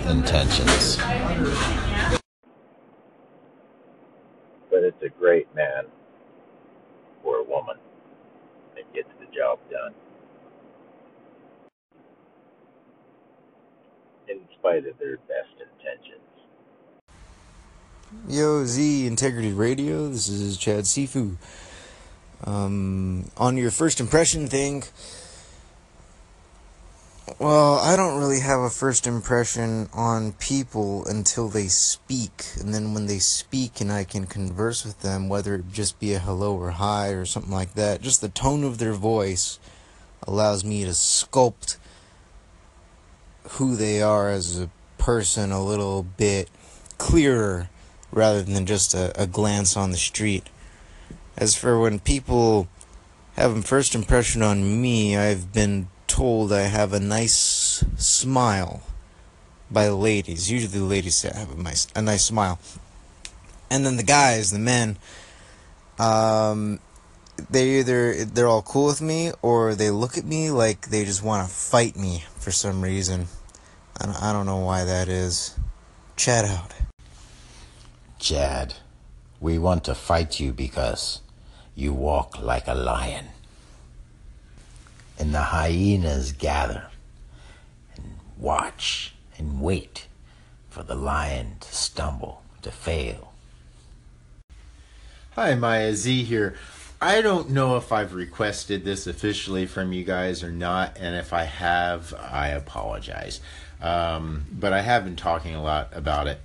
[0.08, 0.98] Intentions.
[4.70, 5.84] but it's a great man
[7.24, 7.76] or a woman
[8.74, 9.92] that gets the job done.
[14.28, 16.22] In spite of their best intentions.
[18.28, 20.08] Yo, Z Integrity Radio.
[20.08, 21.36] This is Chad Sifu.
[22.44, 24.84] Um, on your first impression thing,
[27.38, 32.44] well, I don't really have a first impression on people until they speak.
[32.60, 36.14] And then when they speak and I can converse with them, whether it just be
[36.14, 39.58] a hello or hi or something like that, just the tone of their voice
[40.22, 41.76] allows me to sculpt
[43.50, 46.50] who they are as a person a little bit
[46.98, 47.70] clearer
[48.12, 50.48] rather than just a, a glance on the street.
[51.36, 52.68] As for when people
[53.36, 58.82] have a first impression on me, I've been told I have a nice smile
[59.70, 60.50] by the ladies.
[60.50, 62.58] Usually the ladies say I have a nice, a nice smile.
[63.70, 64.96] And then the guys, the men,
[65.98, 66.80] um,
[67.50, 71.22] they either they're all cool with me or they look at me like they just
[71.22, 73.26] want to fight me for some reason.
[74.00, 75.54] I don't, I don't know why that is.
[76.16, 76.72] Chad out.
[78.18, 78.74] Chad,
[79.40, 81.20] we want to fight you because
[81.74, 83.26] you walk like a lion.
[85.18, 86.84] And the hyenas gather
[87.96, 90.06] and watch and wait
[90.70, 93.32] for the lion to stumble, to fail.
[95.32, 96.54] Hi, Maya Z here.
[97.00, 101.32] I don't know if I've requested this officially from you guys or not, and if
[101.32, 103.40] I have, I apologize.
[103.80, 106.40] Um, but I have been talking a lot about it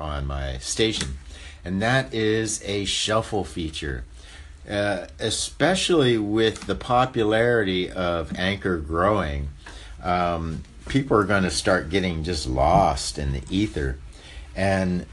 [0.00, 1.18] on my station,
[1.62, 4.04] and that is a shuffle feature.
[4.68, 9.48] Uh, especially with the popularity of Anchor growing,
[10.02, 13.98] um, people are going to start getting just lost in the ether.
[14.56, 15.06] And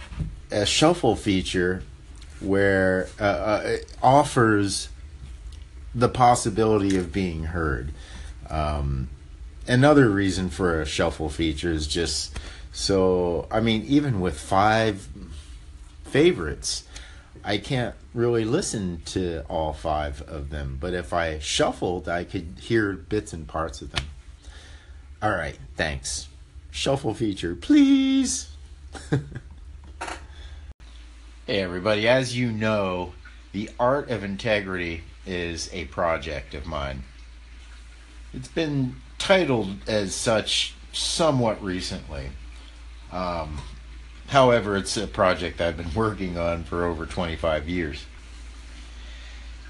[0.49, 1.83] a shuffle feature
[2.39, 4.89] where uh, uh, it offers
[5.93, 7.91] the possibility of being heard.
[8.49, 9.09] Um,
[9.67, 12.37] another reason for a shuffle feature is just
[12.71, 15.07] so, I mean, even with five
[16.05, 16.83] favorites,
[17.43, 22.59] I can't really listen to all five of them, but if I shuffled, I could
[22.61, 24.05] hear bits and parts of them.
[25.21, 26.29] All right, thanks.
[26.71, 28.49] Shuffle feature, please.
[29.09, 29.19] hey,
[31.47, 32.07] everybody.
[32.07, 33.13] As you know,
[33.51, 37.03] the art of integrity is a project of mine.
[38.33, 42.29] It's been titled as such somewhat recently.
[43.11, 43.61] Um,
[44.33, 48.07] However, it's a project I've been working on for over 25 years.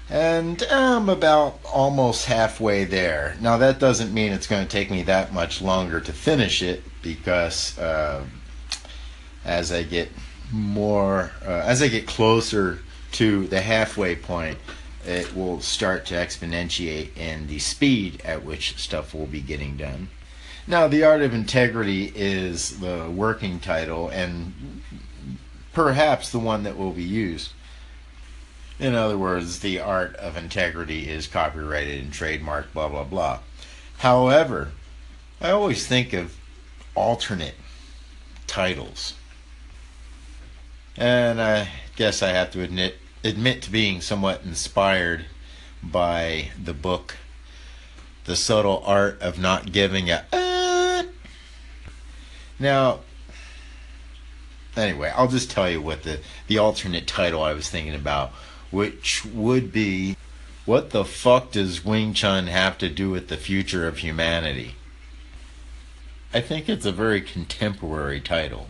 [0.08, 3.36] And I'm about almost halfway there.
[3.42, 6.82] Now, that doesn't mean it's going to take me that much longer to finish it
[7.02, 8.24] because uh,
[9.44, 10.08] as I get
[10.50, 12.78] more, uh, as I get closer
[13.12, 14.56] to the halfway point,
[15.04, 20.08] it will start to exponentiate in the speed at which stuff will be getting done.
[20.66, 24.82] Now, The Art of Integrity is the working title and
[25.74, 27.52] perhaps the one that will be used.
[28.78, 33.40] In other words, The Art of Integrity is copyrighted and trademarked, blah, blah, blah.
[33.98, 34.72] However,
[35.38, 36.34] I always think of
[36.94, 37.56] alternate
[38.46, 39.12] titles.
[40.96, 45.26] And I guess I have to admit, admit to being somewhat inspired
[45.82, 47.16] by the book
[48.24, 50.24] The Subtle Art of Not Giving a
[52.58, 53.00] now,
[54.76, 58.30] anyway, I'll just tell you what the, the alternate title I was thinking about,
[58.70, 60.16] which would be
[60.64, 64.76] What the fuck does Wing Chun have to do with the future of humanity?
[66.32, 68.68] I think it's a very contemporary title.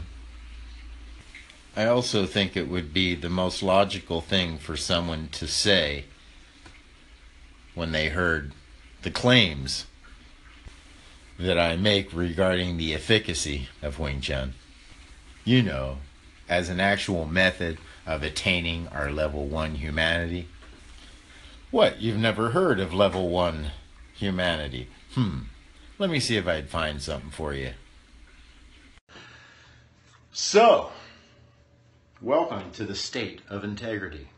[1.76, 6.04] I also think it would be the most logical thing for someone to say
[7.74, 8.52] when they heard
[9.02, 9.86] the claims
[11.38, 14.54] that I make regarding the efficacy of Wing Chun.
[15.44, 15.98] You know,
[16.48, 20.48] as an actual method of attaining our level 1 humanity.
[21.70, 23.70] What, you've never heard of level 1
[24.14, 24.88] humanity?
[25.14, 25.38] Hmm,
[25.98, 27.72] let me see if I'd find something for you.
[30.32, 30.90] So,
[32.20, 34.28] welcome to the state of integrity.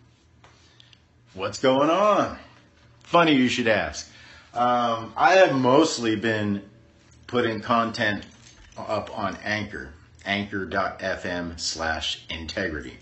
[1.35, 2.39] What's going on?
[3.03, 4.11] Funny you should ask.
[4.55, 6.63] Um, I have mostly been
[7.27, 8.25] putting content
[8.77, 9.93] up on Anchor.
[10.25, 12.99] anchor.fm slash integrity.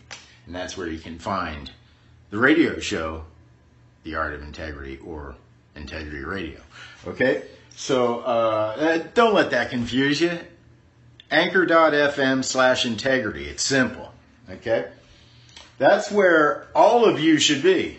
[0.47, 1.71] And that's where you can find
[2.31, 3.25] the radio show,
[4.03, 5.37] The Art of Integrity, or
[5.75, 6.61] Integrity Radio.
[7.07, 7.43] Okay?
[7.77, 10.39] So uh, uh, don't let that confuse you.
[11.31, 13.47] Anchor.fm slash integrity.
[13.47, 14.13] It's simple.
[14.51, 14.87] Okay?
[15.79, 17.99] That's where all of you should be.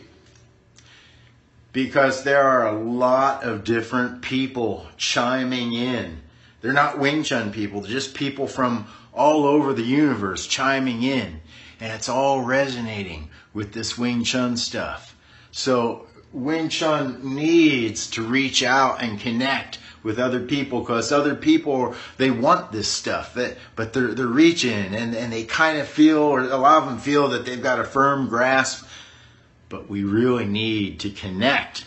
[1.76, 6.22] Because there are a lot of different people chiming in.
[6.62, 11.42] They're not Wing Chun people, they're just people from all over the universe chiming in.
[11.82, 15.18] And it's all resonating with this Wing Chun stuff.
[15.52, 21.94] So Wing Chun needs to reach out and connect with other people because other people
[22.16, 26.20] they want this stuff that but they're they're reaching and, and they kind of feel
[26.20, 28.85] or a lot of them feel that they've got a firm grasp
[29.76, 31.86] but we really need to connect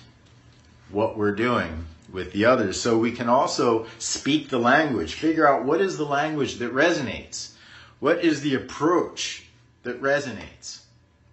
[0.90, 2.78] what we're doing with the others.
[2.78, 7.52] So we can also speak the language figure out what is the language that resonates.
[7.98, 9.44] What is the approach
[9.84, 10.80] that resonates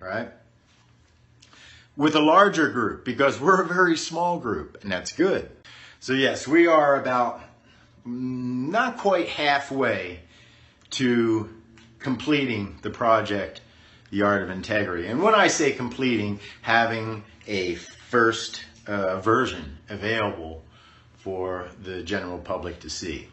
[0.06, 0.30] right?
[1.98, 5.50] With a larger group because we're a very small group and that's good.
[6.00, 7.42] So, yes, we are about
[8.06, 10.20] not quite halfway
[10.92, 11.50] to
[12.00, 13.62] completing the project,
[14.16, 15.08] The Art of Integrity.
[15.10, 20.64] And when I say completing, having a first uh, version available
[21.18, 23.28] for the general public to see.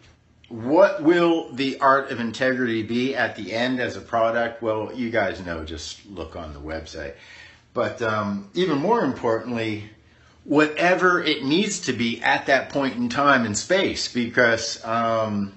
[0.49, 4.61] What will the Art of Integrity be at the end as a product?
[4.61, 7.15] Well, you guys know, just look on the website.
[7.75, 9.89] But um, even more importantly,
[10.43, 15.57] whatever it needs to be at that point in time and space because um,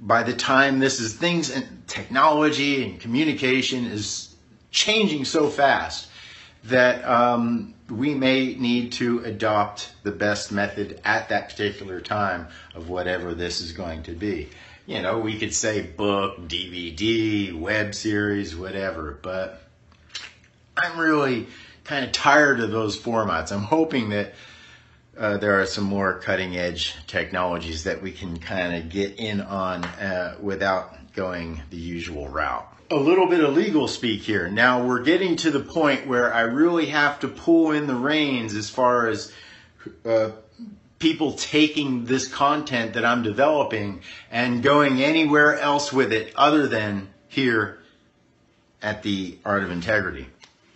[0.00, 4.34] by the time this is things and technology and communication is
[4.70, 6.08] changing so fast
[6.64, 12.88] that um, we may need to adopt the best method at that particular time of
[12.88, 14.48] whatever this is going to be.
[14.86, 19.62] You know, we could say book, DVD, web series, whatever, but
[20.76, 21.46] I'm really
[21.84, 23.52] kind of tired of those formats.
[23.52, 24.34] I'm hoping that
[25.18, 29.40] uh, there are some more cutting edge technologies that we can kind of get in
[29.40, 32.66] on uh, without going the usual route.
[32.90, 34.48] A little bit of legal speak here.
[34.48, 38.54] Now we're getting to the point where I really have to pull in the reins
[38.54, 39.32] as far as
[40.04, 40.30] uh,
[40.98, 47.08] people taking this content that I'm developing and going anywhere else with it other than
[47.28, 47.78] here
[48.82, 50.28] at the Art of Integrity.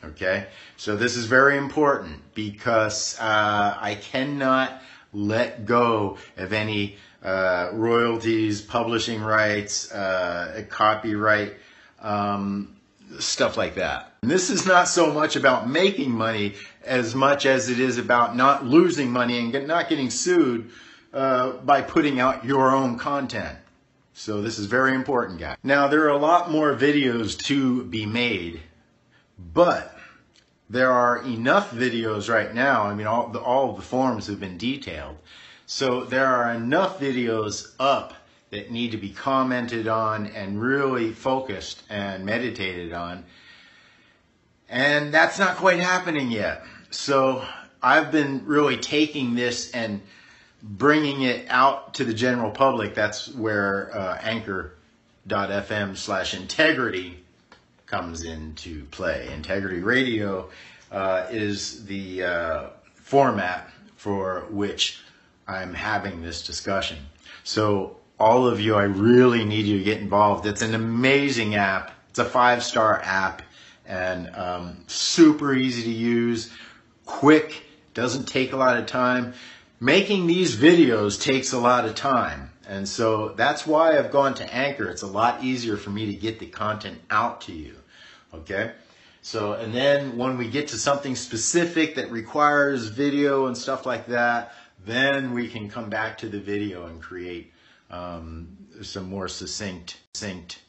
[0.03, 0.47] Okay,
[0.77, 4.81] so this is very important because uh, I cannot
[5.13, 11.55] let go of any uh, royalties, publishing rights, uh, copyright,
[12.01, 12.77] um,
[13.19, 14.15] stuff like that.
[14.23, 18.37] And this is not so much about making money as much as it is about
[18.37, 20.71] not losing money and get, not getting sued
[21.13, 23.59] uh, by putting out your own content.
[24.15, 25.57] So this is very important, guys.
[25.63, 28.61] Now, there are a lot more videos to be made
[29.53, 29.97] but
[30.69, 32.85] there are enough videos right now.
[32.85, 35.17] I mean, all the, all the forms have been detailed.
[35.67, 38.15] So there are enough videos up
[38.51, 43.25] that need to be commented on and really focused and meditated on.
[44.69, 46.65] And that's not quite happening yet.
[46.91, 47.45] So
[47.83, 50.01] I've been really taking this and
[50.63, 52.95] bringing it out to the general public.
[52.95, 57.20] That's where uh, anchor.fm slash integrity
[57.91, 59.29] comes into play.
[59.35, 60.49] Integrity Radio
[60.93, 65.01] uh, is the uh, format for which
[65.49, 66.99] I'm having this discussion.
[67.43, 70.47] So, all of you, I really need you to get involved.
[70.47, 71.91] It's an amazing app.
[72.11, 73.43] It's a five star app
[73.87, 76.53] and um, super easy to use,
[77.07, 77.65] quick,
[77.95, 79.33] doesn't take a lot of time.
[79.81, 82.51] Making these videos takes a lot of time.
[82.69, 84.89] And so that's why I've gone to Anchor.
[84.89, 87.80] It's a lot easier for me to get the content out to you.
[88.35, 88.73] Okay?
[89.23, 94.07] So, and then when we get to something specific that requires video and stuff like
[94.07, 94.55] that,
[94.85, 97.53] then we can come back to the video and create
[97.91, 100.61] um, some more succinct, succinct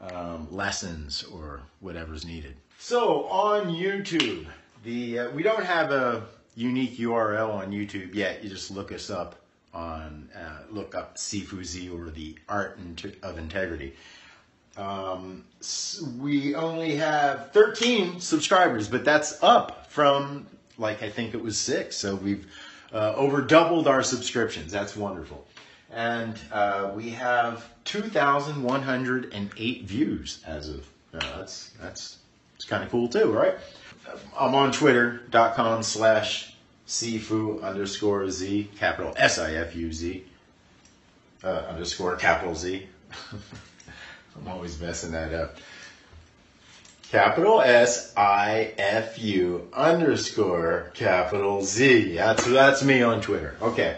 [0.00, 2.54] um, lessons or whatever's needed.
[2.78, 4.46] So on YouTube,
[4.84, 8.44] the uh, we don't have a unique URL on YouTube yet.
[8.44, 9.36] You just look us up
[9.74, 12.78] on uh, look up Sifu Z or the Art
[13.22, 13.94] of Integrity.
[14.78, 15.44] Um,
[16.18, 20.46] we only have 13 subscribers, but that's up from
[20.78, 21.96] like I think it was six.
[21.96, 22.46] So we've
[22.92, 24.70] uh, over doubled our subscriptions.
[24.70, 25.44] That's wonderful.
[25.90, 32.18] And uh, we have 2,108 views as of uh, that's that's
[32.54, 33.56] it's kind of cool too, right?
[34.38, 36.54] I'm on Twitter.com slash
[36.86, 40.24] Sifu underscore Z capital S I F U Z
[41.42, 42.86] uh, underscore capital Z
[44.40, 45.56] I'm always messing that up.
[47.10, 52.16] Capital S I F U underscore capital Z.
[52.16, 53.56] That's that's me on Twitter.
[53.62, 53.96] Okay.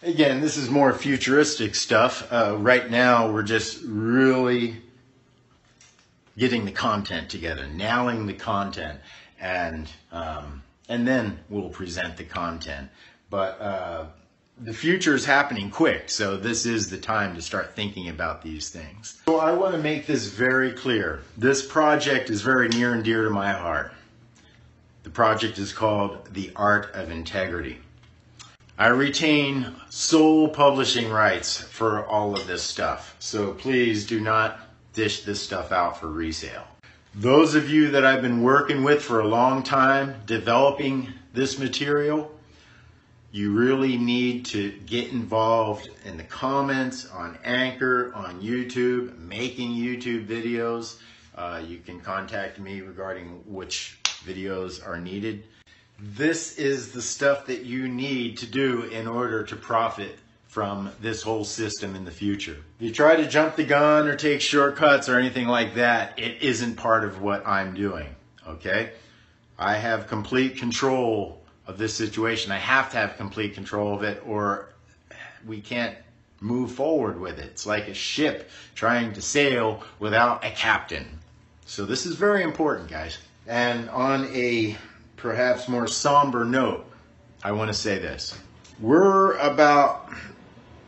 [0.00, 2.32] Again, this is more futuristic stuff.
[2.32, 4.76] Uh, right now, we're just really
[6.38, 9.00] getting the content together, nailing the content,
[9.40, 12.90] and um, and then we'll present the content.
[13.28, 14.06] But uh,
[14.60, 18.70] the future is happening quick, so this is the time to start thinking about these
[18.70, 19.20] things.
[19.26, 21.22] So I want to make this very clear.
[21.36, 23.92] This project is very near and dear to my heart.
[25.02, 27.78] The project is called The Art of Integrity.
[28.78, 34.60] I retain sole publishing rights for all of this stuff, so please do not
[34.92, 36.66] dish this stuff out for resale.
[37.14, 42.30] Those of you that I've been working with for a long time developing this material,
[43.32, 50.26] you really need to get involved in the comments on Anchor, on YouTube, making YouTube
[50.26, 50.98] videos.
[51.34, 55.44] Uh, you can contact me regarding which videos are needed.
[55.98, 61.22] This is the stuff that you need to do in order to profit from this
[61.22, 62.58] whole system in the future.
[62.78, 66.42] If you try to jump the gun or take shortcuts or anything like that, it
[66.42, 68.14] isn't part of what I'm doing.
[68.46, 68.90] Okay?
[69.58, 72.52] I have complete control of this situation.
[72.52, 74.68] I have to have complete control of it or
[75.46, 75.96] we can't
[76.40, 77.46] move forward with it.
[77.46, 81.06] It's like a ship trying to sail without a captain.
[81.66, 83.18] So this is very important, guys.
[83.46, 84.76] And on a
[85.16, 86.84] perhaps more somber note,
[87.44, 88.38] I want to say this.
[88.80, 90.08] We're about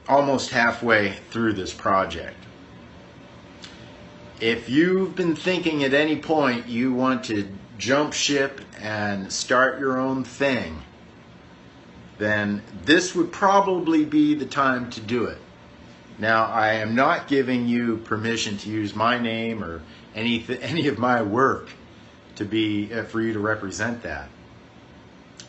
[0.08, 2.36] almost halfway through this project.
[4.40, 7.48] If you've been thinking at any point you want to
[7.78, 10.82] jump ship and start your own thing,
[12.18, 15.38] then this would probably be the time to do it.
[16.18, 19.82] Now, I am not giving you permission to use my name or
[20.14, 21.70] any any of my work
[22.36, 24.28] to be uh, for you to represent that.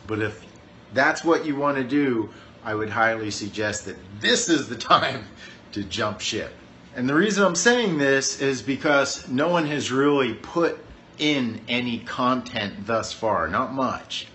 [0.06, 0.44] But if
[0.92, 2.30] that's what you want to do,
[2.64, 5.24] I would highly suggest that this is the time
[5.72, 6.52] to jump ship.
[6.96, 10.78] And the reason I'm saying this is because no one has really put
[11.18, 14.26] in any content thus far, not much.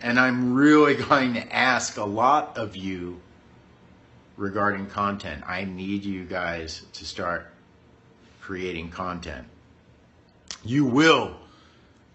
[0.00, 3.20] And I'm really going to ask a lot of you
[4.36, 5.44] regarding content.
[5.46, 7.52] I need you guys to start
[8.40, 9.46] creating content.
[10.64, 11.36] You will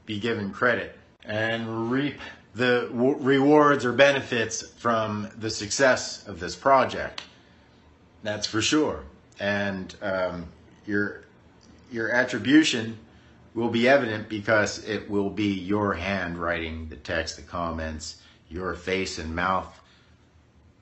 [0.06, 2.20] be given credit and reap
[2.54, 7.22] the w- rewards or benefits from the success of this project.
[8.24, 9.04] That's for sure.
[9.40, 10.48] And um,
[10.86, 11.22] your
[11.92, 12.98] your attribution
[13.56, 18.18] will be evident because it will be your hand writing the text, the comments,
[18.50, 19.82] your face and mouth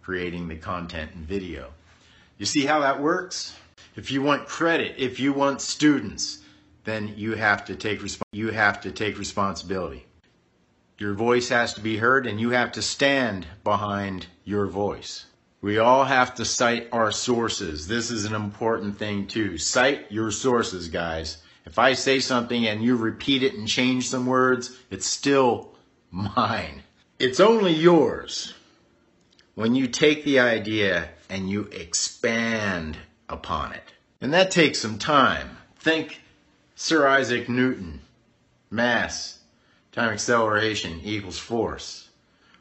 [0.01, 1.71] creating the content and video.
[2.37, 3.55] You see how that works?
[3.95, 6.39] If you want credit, if you want students,
[6.83, 8.01] then you have to take
[8.31, 10.05] you have to take responsibility.
[10.97, 15.25] Your voice has to be heard and you have to stand behind your voice.
[15.61, 17.87] We all have to cite our sources.
[17.87, 19.57] This is an important thing too.
[19.57, 21.37] Cite your sources, guys.
[21.65, 25.73] If I say something and you repeat it and change some words, it's still
[26.11, 26.83] mine.
[27.19, 28.53] It's only yours
[29.55, 32.97] when you take the idea and you expand
[33.29, 33.93] upon it.
[34.19, 35.57] And that takes some time.
[35.77, 36.21] Think
[36.75, 38.01] Sir Isaac Newton,
[38.69, 39.39] mass,
[39.91, 42.09] time acceleration equals force.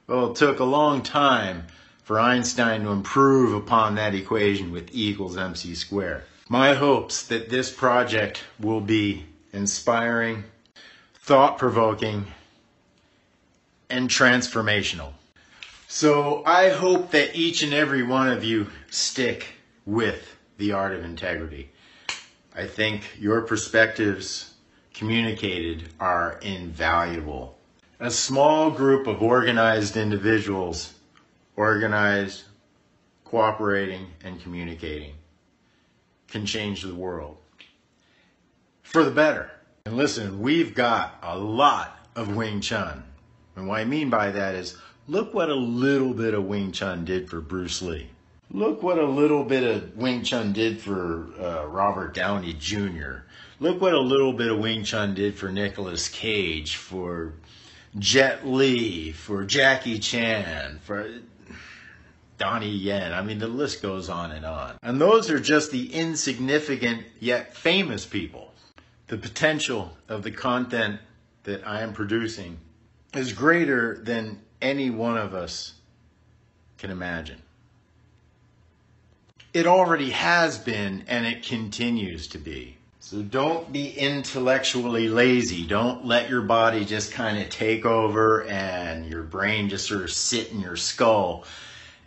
[0.07, 1.65] Well, it took a long time
[2.03, 6.25] for Einstein to improve upon that equation with E equals mc squared.
[6.53, 9.25] My hopes that this project will be
[9.55, 10.45] inspiring,
[11.15, 12.27] thought provoking,
[13.89, 15.13] and transformational.
[15.89, 19.47] So I hope that each and every one of you stick
[19.87, 21.71] with the art of integrity.
[22.55, 24.53] I think your perspectives
[24.93, 27.57] communicated are invaluable.
[27.99, 30.93] A small group of organized individuals,
[31.57, 32.43] organized,
[33.25, 35.15] cooperating, and communicating,
[36.33, 37.37] can change the world
[38.83, 39.51] for the better.
[39.85, 43.05] And listen, we've got a lot of Wing Chun.
[43.55, 44.77] And what I mean by that is
[45.07, 48.09] look what a little bit of Wing Chun did for Bruce Lee.
[48.51, 53.25] Look what a little bit of Wing Chun did for uh, Robert Downey Jr.
[53.61, 57.35] Look what a little bit of Wing Chun did for Nicolas Cage, for
[57.99, 61.13] Jet Li, for Jackie Chan, for
[62.43, 63.15] Donnie Yen.
[63.15, 64.75] I mean, the list goes on and on.
[64.83, 68.53] And those are just the insignificant yet famous people.
[69.07, 70.99] The potential of the content
[71.45, 72.59] that I am producing
[73.15, 75.75] is greater than any one of us
[76.79, 77.41] can imagine.
[79.55, 82.77] It already has been and it continues to be.
[82.99, 85.65] So don't be intellectually lazy.
[85.65, 90.11] Don't let your body just kind of take over and your brain just sort of
[90.11, 91.45] sit in your skull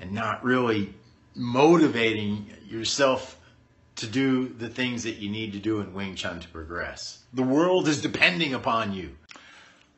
[0.06, 0.94] and not really
[1.34, 3.40] motivating yourself
[3.96, 7.24] to do the things that you need to do in Wing Chun to progress.
[7.34, 9.16] The world is depending upon you.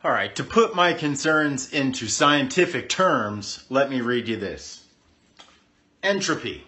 [0.04, 4.86] All right, to put my concerns into scientific terms, let me read you this.
[6.02, 6.64] Entropy.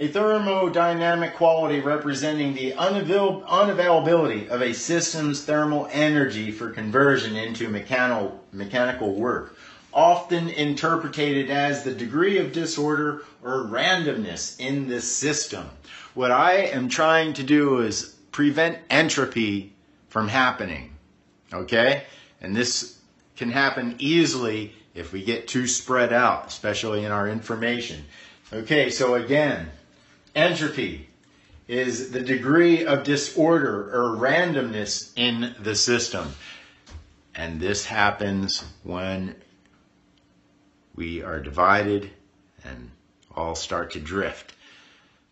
[0.00, 7.68] A thermodynamic quality representing the unavail- unavailability of a system's thermal energy for conversion into
[7.68, 9.55] mechanical, mechanical work,
[9.96, 15.66] often interpreted as the degree of disorder or randomness in this system.
[16.12, 19.72] What I am trying to do is prevent entropy
[20.10, 20.94] from happening.
[21.50, 22.04] Okay?
[22.42, 22.98] And this
[23.36, 28.04] can happen easily if we get too spread out, especially in our information.
[28.52, 29.70] Okay, so again,
[30.34, 31.08] entropy
[31.68, 36.34] is the degree of disorder or randomness in the system.
[37.34, 39.34] And this happens when
[40.96, 42.10] we are divided
[42.64, 42.90] and
[43.34, 44.54] all start to drift.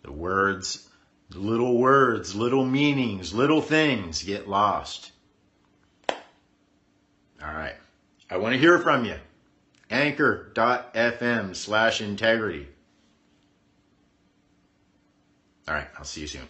[0.03, 0.87] The words,
[1.31, 5.11] little words, little meanings, little things get lost.
[6.09, 6.17] All
[7.41, 7.75] right.
[8.31, 9.17] I want to hear from you.
[9.91, 12.69] Anchor.fm slash integrity.
[15.67, 15.89] All right.
[15.99, 16.49] I'll see you soon.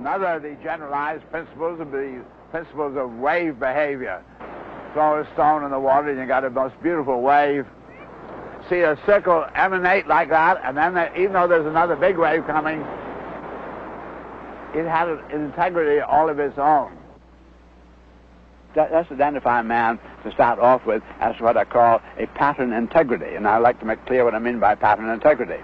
[0.00, 4.24] Another of the generalized principles of the principles of wave behavior.
[4.94, 7.66] Throw a stone in the water and you got a most beautiful wave.
[8.70, 12.80] See a circle emanate like that, and then even though there's another big wave coming,
[14.74, 16.96] it had an integrity all of its own.
[18.74, 23.46] Let's identify man to start off with as what I call a pattern integrity, and
[23.46, 25.62] I'd like to make clear what I mean by pattern integrity.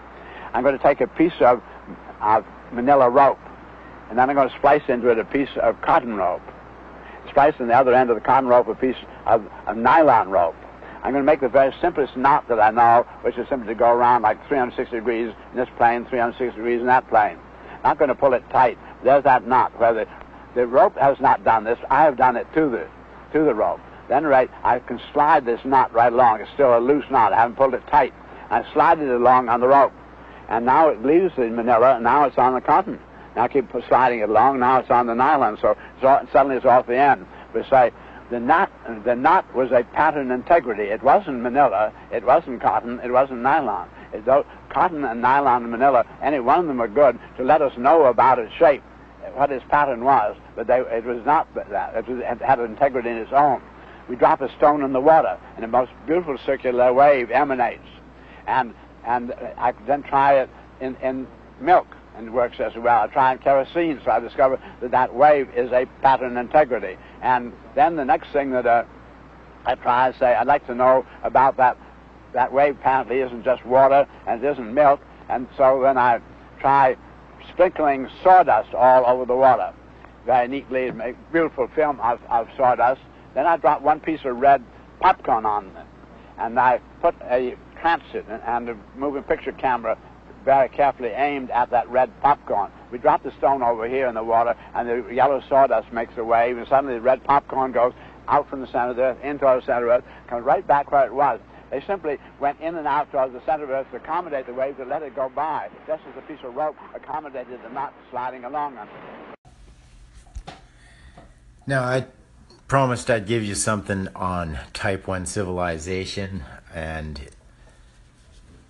[0.52, 1.62] I'm going to take a piece of,
[2.20, 3.38] of manila rope,
[4.08, 6.42] and then I'm going to splice into it a piece of cotton rope.
[7.30, 8.96] Splice in the other end of the cotton rope a piece
[9.26, 10.54] of, of nylon rope.
[11.02, 13.74] I'm going to make the very simplest knot that I know, which is simply to
[13.74, 17.38] go around like 360 degrees in this plane, 360 degrees in that plane.
[17.84, 18.78] Not going to pull it tight.
[19.04, 20.08] There's that knot where the,
[20.54, 21.78] the rope has not done this.
[21.90, 22.88] I have done it to the,
[23.32, 23.80] to the rope.
[24.08, 26.40] Then right, I can slide this knot right along.
[26.40, 27.32] It's still a loose knot.
[27.32, 28.14] I haven't pulled it tight.
[28.50, 29.92] I slide it along on the rope.
[30.48, 33.00] And now it leaves the manila, and now it's on the cotton.
[33.36, 34.60] I keep sliding it along.
[34.60, 37.26] Now it's on the nylon, so it's suddenly it's off the end.
[37.54, 37.92] We say
[38.30, 38.70] the knot,
[39.04, 40.84] the knot was a pattern integrity.
[40.84, 41.92] It wasn't manila.
[42.10, 43.00] It wasn't cotton.
[43.04, 43.88] It wasn't nylon.
[44.12, 47.62] It, though, cotton and nylon and manila, any one of them are good to let
[47.62, 48.82] us know about its shape,
[49.34, 50.36] what its pattern was.
[50.54, 51.94] But they, it was not that.
[51.94, 53.62] It, was, it had integrity in its own.
[54.08, 57.88] We drop a stone in the water, and a most beautiful circular wave emanates.
[58.46, 58.74] And
[59.04, 61.26] and I then try it in, in
[61.60, 63.02] milk and works as well.
[63.02, 66.96] I try kerosene, so I discover that that wave is a pattern integrity.
[67.22, 68.84] And then the next thing that uh,
[69.64, 71.76] I try is say, I'd like to know about that.
[72.32, 75.00] That wave apparently isn't just water and it isn't milk.
[75.28, 76.20] And so then I
[76.60, 76.96] try
[77.52, 79.72] sprinkling sawdust all over the water.
[80.24, 83.00] Very neatly, make beautiful film of, of sawdust.
[83.34, 84.62] Then I drop one piece of red
[85.00, 85.86] popcorn on it.
[86.38, 89.96] And I put a transit and a moving picture camera
[90.46, 92.70] very carefully aimed at that red popcorn.
[92.90, 96.24] We drop the stone over here in the water, and the yellow sawdust makes a
[96.24, 97.92] wave, and suddenly the red popcorn goes
[98.28, 100.66] out from the center of the earth into the center of the earth, comes right
[100.66, 101.40] back where it was.
[101.70, 104.54] They simply went in and out towards the center of the earth to accommodate the
[104.54, 107.92] wave to let it go by, just as a piece of rope accommodated the knot
[108.10, 110.54] sliding along on it.
[111.66, 112.06] Now, I
[112.68, 117.20] promised I'd give you something on Type 1 civilization, and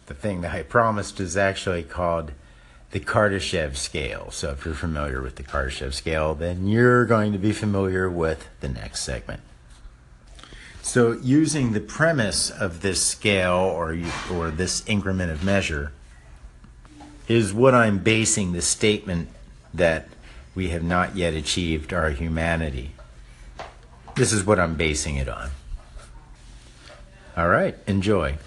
[0.06, 2.32] the thing that I promised is actually called
[2.92, 4.30] the Kardashev scale.
[4.30, 8.48] So if you're familiar with the Kardashev scale, then you're going to be familiar with
[8.60, 9.40] the next segment.
[10.82, 13.98] So using the premise of this scale or
[14.32, 15.92] or this increment of measure
[17.26, 19.28] is what I'm basing the statement
[19.74, 20.08] that
[20.54, 22.92] we have not yet achieved our humanity.
[24.14, 25.50] This is what I'm basing it on.
[27.36, 28.38] All right, enjoy.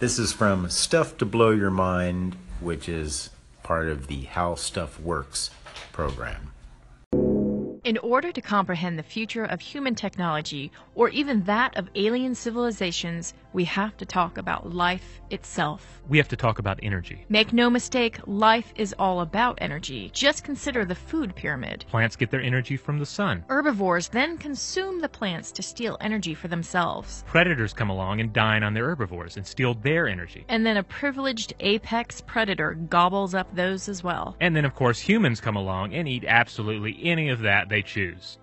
[0.00, 3.28] This is from Stuff to Blow Your Mind, which is
[3.62, 5.50] part of the How Stuff Works
[5.92, 6.52] program.
[7.84, 13.34] In order to comprehend the future of human technology, or even that of alien civilizations,
[13.52, 16.00] we have to talk about life itself.
[16.08, 17.24] We have to talk about energy.
[17.28, 20.10] Make no mistake, life is all about energy.
[20.12, 21.84] Just consider the food pyramid.
[21.88, 23.44] Plants get their energy from the sun.
[23.48, 27.24] Herbivores then consume the plants to steal energy for themselves.
[27.26, 30.44] Predators come along and dine on their herbivores and steal their energy.
[30.48, 34.36] And then a privileged apex predator gobbles up those as well.
[34.40, 38.38] And then, of course, humans come along and eat absolutely any of that they choose.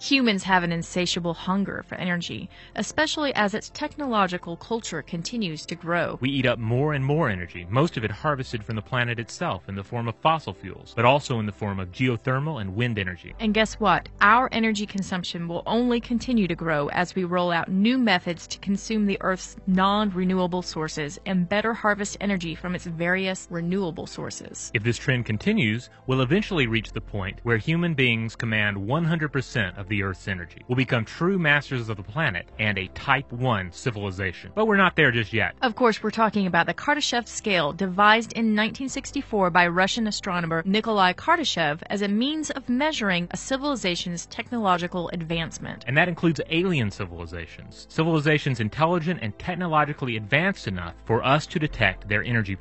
[0.00, 6.18] Humans have an insatiable hunger for energy, especially as its technological culture continues to grow.
[6.20, 9.68] We eat up more and more energy, most of it harvested from the planet itself
[9.68, 12.96] in the form of fossil fuels, but also in the form of geothermal and wind
[12.96, 13.34] energy.
[13.40, 14.08] And guess what?
[14.20, 18.58] Our energy consumption will only continue to grow as we roll out new methods to
[18.60, 24.70] consume the Earth's non renewable sources and better harvest energy from its various renewable sources.
[24.74, 29.87] If this trend continues, we'll eventually reach the point where human beings command 100% of
[29.88, 30.62] the Earth's energy.
[30.68, 34.52] We'll become true masters of the planet and a Type 1 civilization.
[34.54, 35.54] But we're not there just yet.
[35.62, 41.12] Of course, we're talking about the Kardashev scale, devised in 1964 by Russian astronomer Nikolai
[41.12, 45.84] Kardashev as a means of measuring a civilization's technological advancement.
[45.86, 47.86] And that includes alien civilizations.
[47.88, 52.56] Civilizations intelligent and technologically advanced enough for us to detect their energy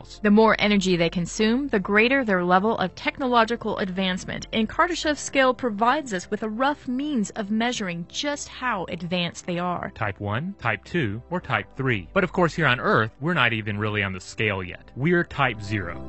[0.00, 0.20] profiles.
[0.22, 5.54] The more energy they consume, the greater their level of technological advancement, and Kardashev's scale
[5.54, 9.90] provides us with a rough means of measuring just how advanced they are.
[9.94, 12.08] Type 1, Type 2, or Type 3.
[12.12, 14.90] But of course, here on Earth, we're not even really on the scale yet.
[14.96, 16.08] We're Type 0.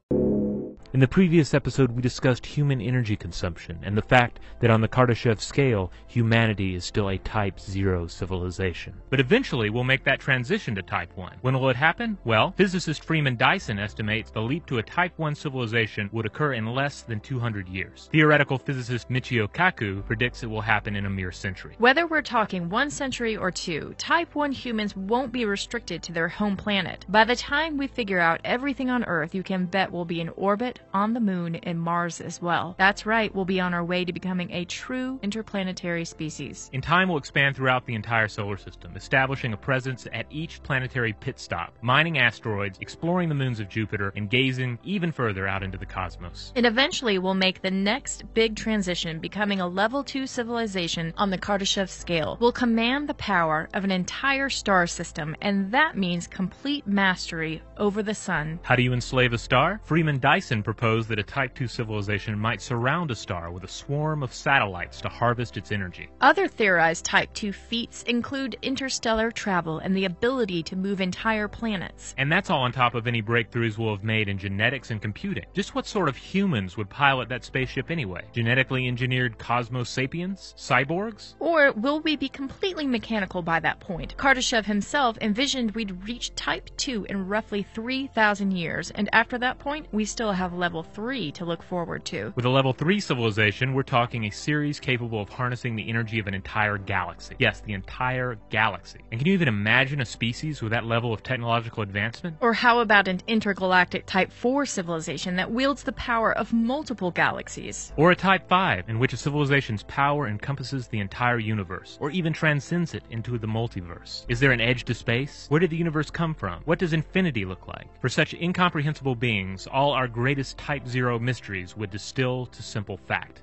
[0.94, 4.90] In the previous episode, we discussed human energy consumption and the fact that on the
[4.90, 8.96] Kardashev scale, humanity is still a Type 0 civilization.
[9.10, 11.38] But eventually, we'll make that transition to Type 1.
[11.44, 12.18] When will it happen?
[12.26, 16.66] Well, physicist Freeman Dyson estimates the leap to a Type 1 civilization would occur in
[16.66, 18.10] less than 200 years.
[18.12, 21.76] Theoretical physicist Michio Kaku predicts it will happen in a mere century.
[21.78, 26.28] Whether we're talking one century or two, Type 1 humans won't be restricted to their
[26.28, 27.06] home planet.
[27.08, 30.28] By the time we figure out everything on Earth, you can bet we'll be in
[30.36, 32.76] orbit, on the moon, and Mars as well.
[32.78, 36.70] That's right, we'll be on our way to becoming a true interplanetary species.
[36.74, 41.14] In time, we'll expand throughout the entire solar system, establishing a presence at each planetary
[41.14, 45.78] pit stop, mining asteroids, exploring the moons of Jupiter, and gazing even further out into
[45.78, 46.52] the cosmos.
[46.56, 51.38] And eventually we'll make the next big transition, becoming a level 2 civilization on the
[51.38, 52.38] Kardashev scale.
[52.40, 58.04] We'll command the power of an entire star system, and that means complete mastery over
[58.04, 58.60] the sun.
[58.64, 59.80] How do you enslave a star?
[59.84, 64.24] Freeman Dyson proposed that a Type 2 civilization might surround a star with a swarm
[64.24, 66.10] of satellites to harvest its energy.
[66.22, 72.16] Other theorized Type 2 feats include interstellar travel and the ability to move entire planets.
[72.18, 75.44] And that's all on top of any breakthroughs we'll have made in genetics and computing.
[75.54, 78.22] Just what sort of humans would pilot that spaceship anyway?
[78.32, 80.56] Genetically engineered Cosmos sapiens?
[80.58, 81.34] Cyborgs?
[81.40, 84.16] Or will we be completely mechanical by that point?
[84.16, 89.88] Kardashev himself envisioned we'd reach Type 2 in roughly 3,000 years, and after that point,
[89.92, 92.32] we still have level 3 to look forward to.
[92.36, 96.28] With a level 3 civilization, we're talking a series capable of harnessing the energy of
[96.28, 97.36] an entire galaxy.
[97.40, 99.00] Yes, the entire galaxy.
[99.12, 102.38] And can you even imagine a species with that level of technological advancement?
[102.40, 107.92] Or how about an intergalactic Type 4 civilization that wields the power of multiple galaxies?
[107.98, 112.34] Or a Type 5, in which a civilization's power encompasses the entire universe, or even
[112.34, 114.26] transcends it into the multiverse.
[114.30, 115.48] Is there an edge to space?
[115.50, 116.62] Where did the universe come from?
[116.66, 117.88] What does infinity look like?
[118.00, 123.42] For such incomprehensible beings, all our greatest Type 0 mysteries would distill to simple fact.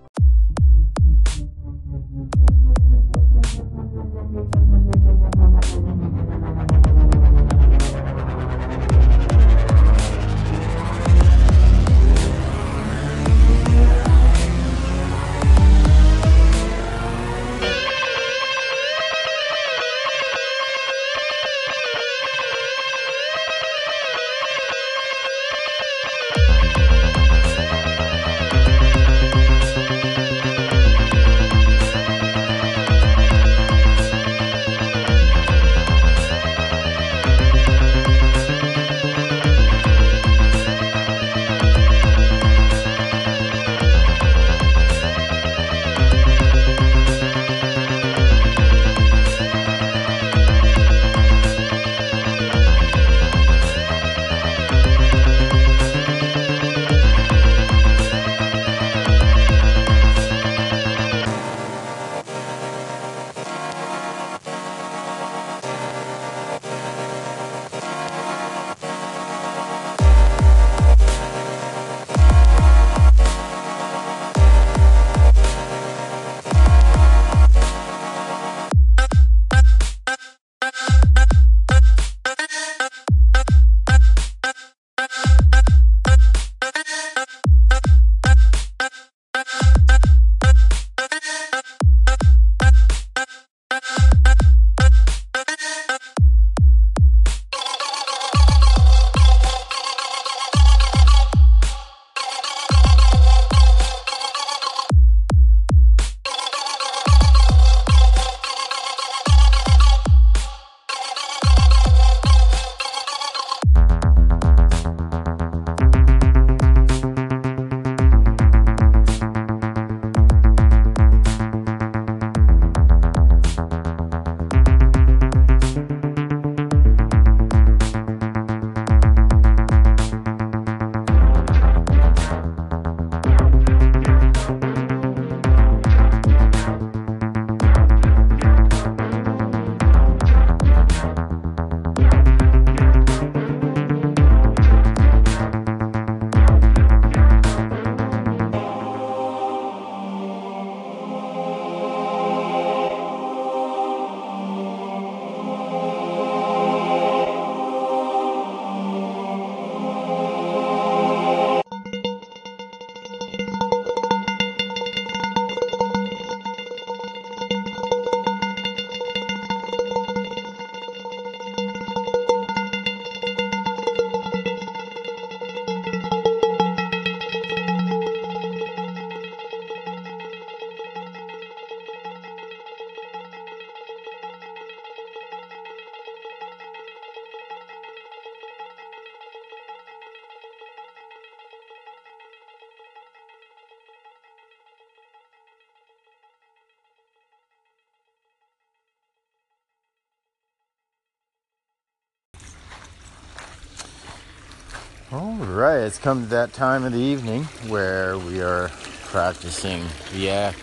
[205.89, 208.69] It's come to that time of the evening where we are
[209.05, 209.82] practicing
[210.12, 210.59] the act.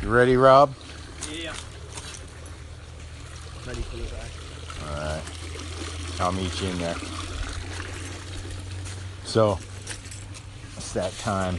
[0.00, 0.74] You ready, Rob?
[1.30, 1.52] Yeah.
[3.66, 4.32] Ready for this act.
[4.88, 5.22] All right.
[6.20, 6.94] I'll meet you in there.
[9.24, 9.58] So,
[10.78, 11.58] it's that time.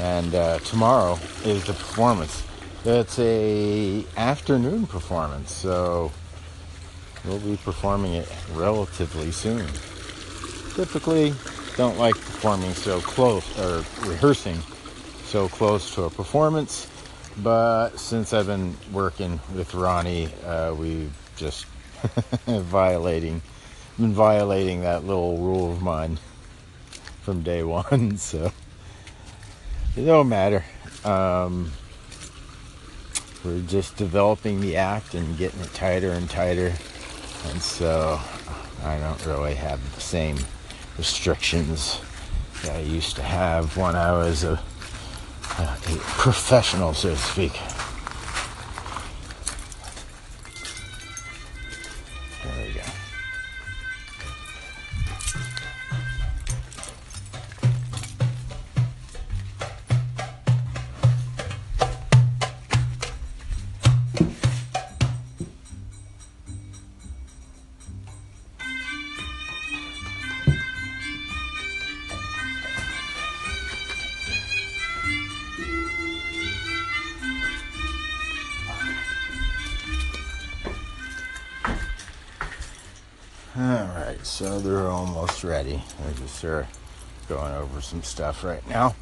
[0.00, 2.42] And uh, tomorrow is the performance.
[2.84, 6.10] It's a afternoon performance, so
[7.24, 9.68] we'll be performing it relatively soon.
[10.78, 11.34] Typically,
[11.76, 14.56] don't like performing so close or rehearsing
[15.24, 16.86] so close to a performance,
[17.38, 21.64] but since I've been working with Ronnie, uh, we just
[22.46, 23.42] violating
[23.98, 26.16] been violating that little rule of mine
[27.22, 28.16] from day one.
[28.16, 28.52] So
[29.96, 30.64] it don't matter.
[31.04, 31.72] Um,
[33.44, 36.72] we're just developing the act and getting it tighter and tighter,
[37.48, 38.20] and so
[38.84, 40.36] I don't really have the same
[40.98, 42.00] restrictions
[42.62, 44.60] that I used to have when I was a,
[45.58, 45.76] a
[46.18, 47.52] professional, so to speak.
[87.88, 88.94] Some stuff right now.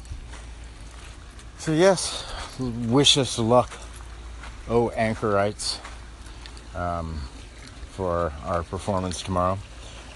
[1.57, 2.23] So yes,
[2.59, 3.69] wish us luck,
[4.69, 5.79] oh anchorites,
[6.73, 7.19] um,
[7.91, 9.57] for our performance tomorrow.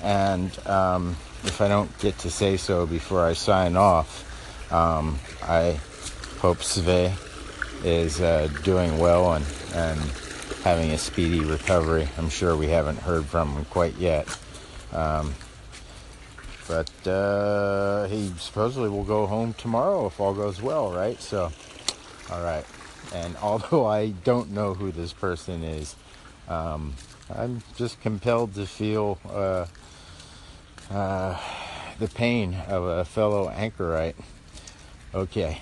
[0.02, 5.80] And um, if I don't get to say so before I sign off, um, I
[6.40, 7.12] hope Sve
[7.84, 10.00] is uh, doing well and, and
[10.64, 12.08] having a speedy recovery.
[12.18, 14.28] I'm sure we haven't heard from him quite yet.
[14.94, 15.34] Um,
[16.72, 21.22] but uh, he supposedly will go home tomorrow if all goes well, right?
[21.22, 21.52] So,
[22.32, 22.64] all right.
[23.14, 25.98] And although I don't know who this person is,
[26.48, 26.94] um,
[27.30, 29.66] I'm just compelled to feel uh,
[30.90, 31.38] uh,
[32.00, 34.16] the pain of a fellow anchorite.
[35.14, 35.60] Okay.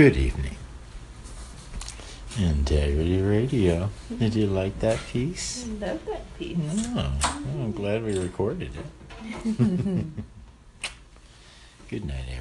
[0.00, 0.56] Good evening.
[2.38, 3.90] Integrity Radio.
[4.18, 5.66] Did you like that piece?
[5.66, 6.56] I love that piece.
[6.62, 8.86] Oh, well, I'm glad we recorded it.
[11.90, 12.39] Good night, night.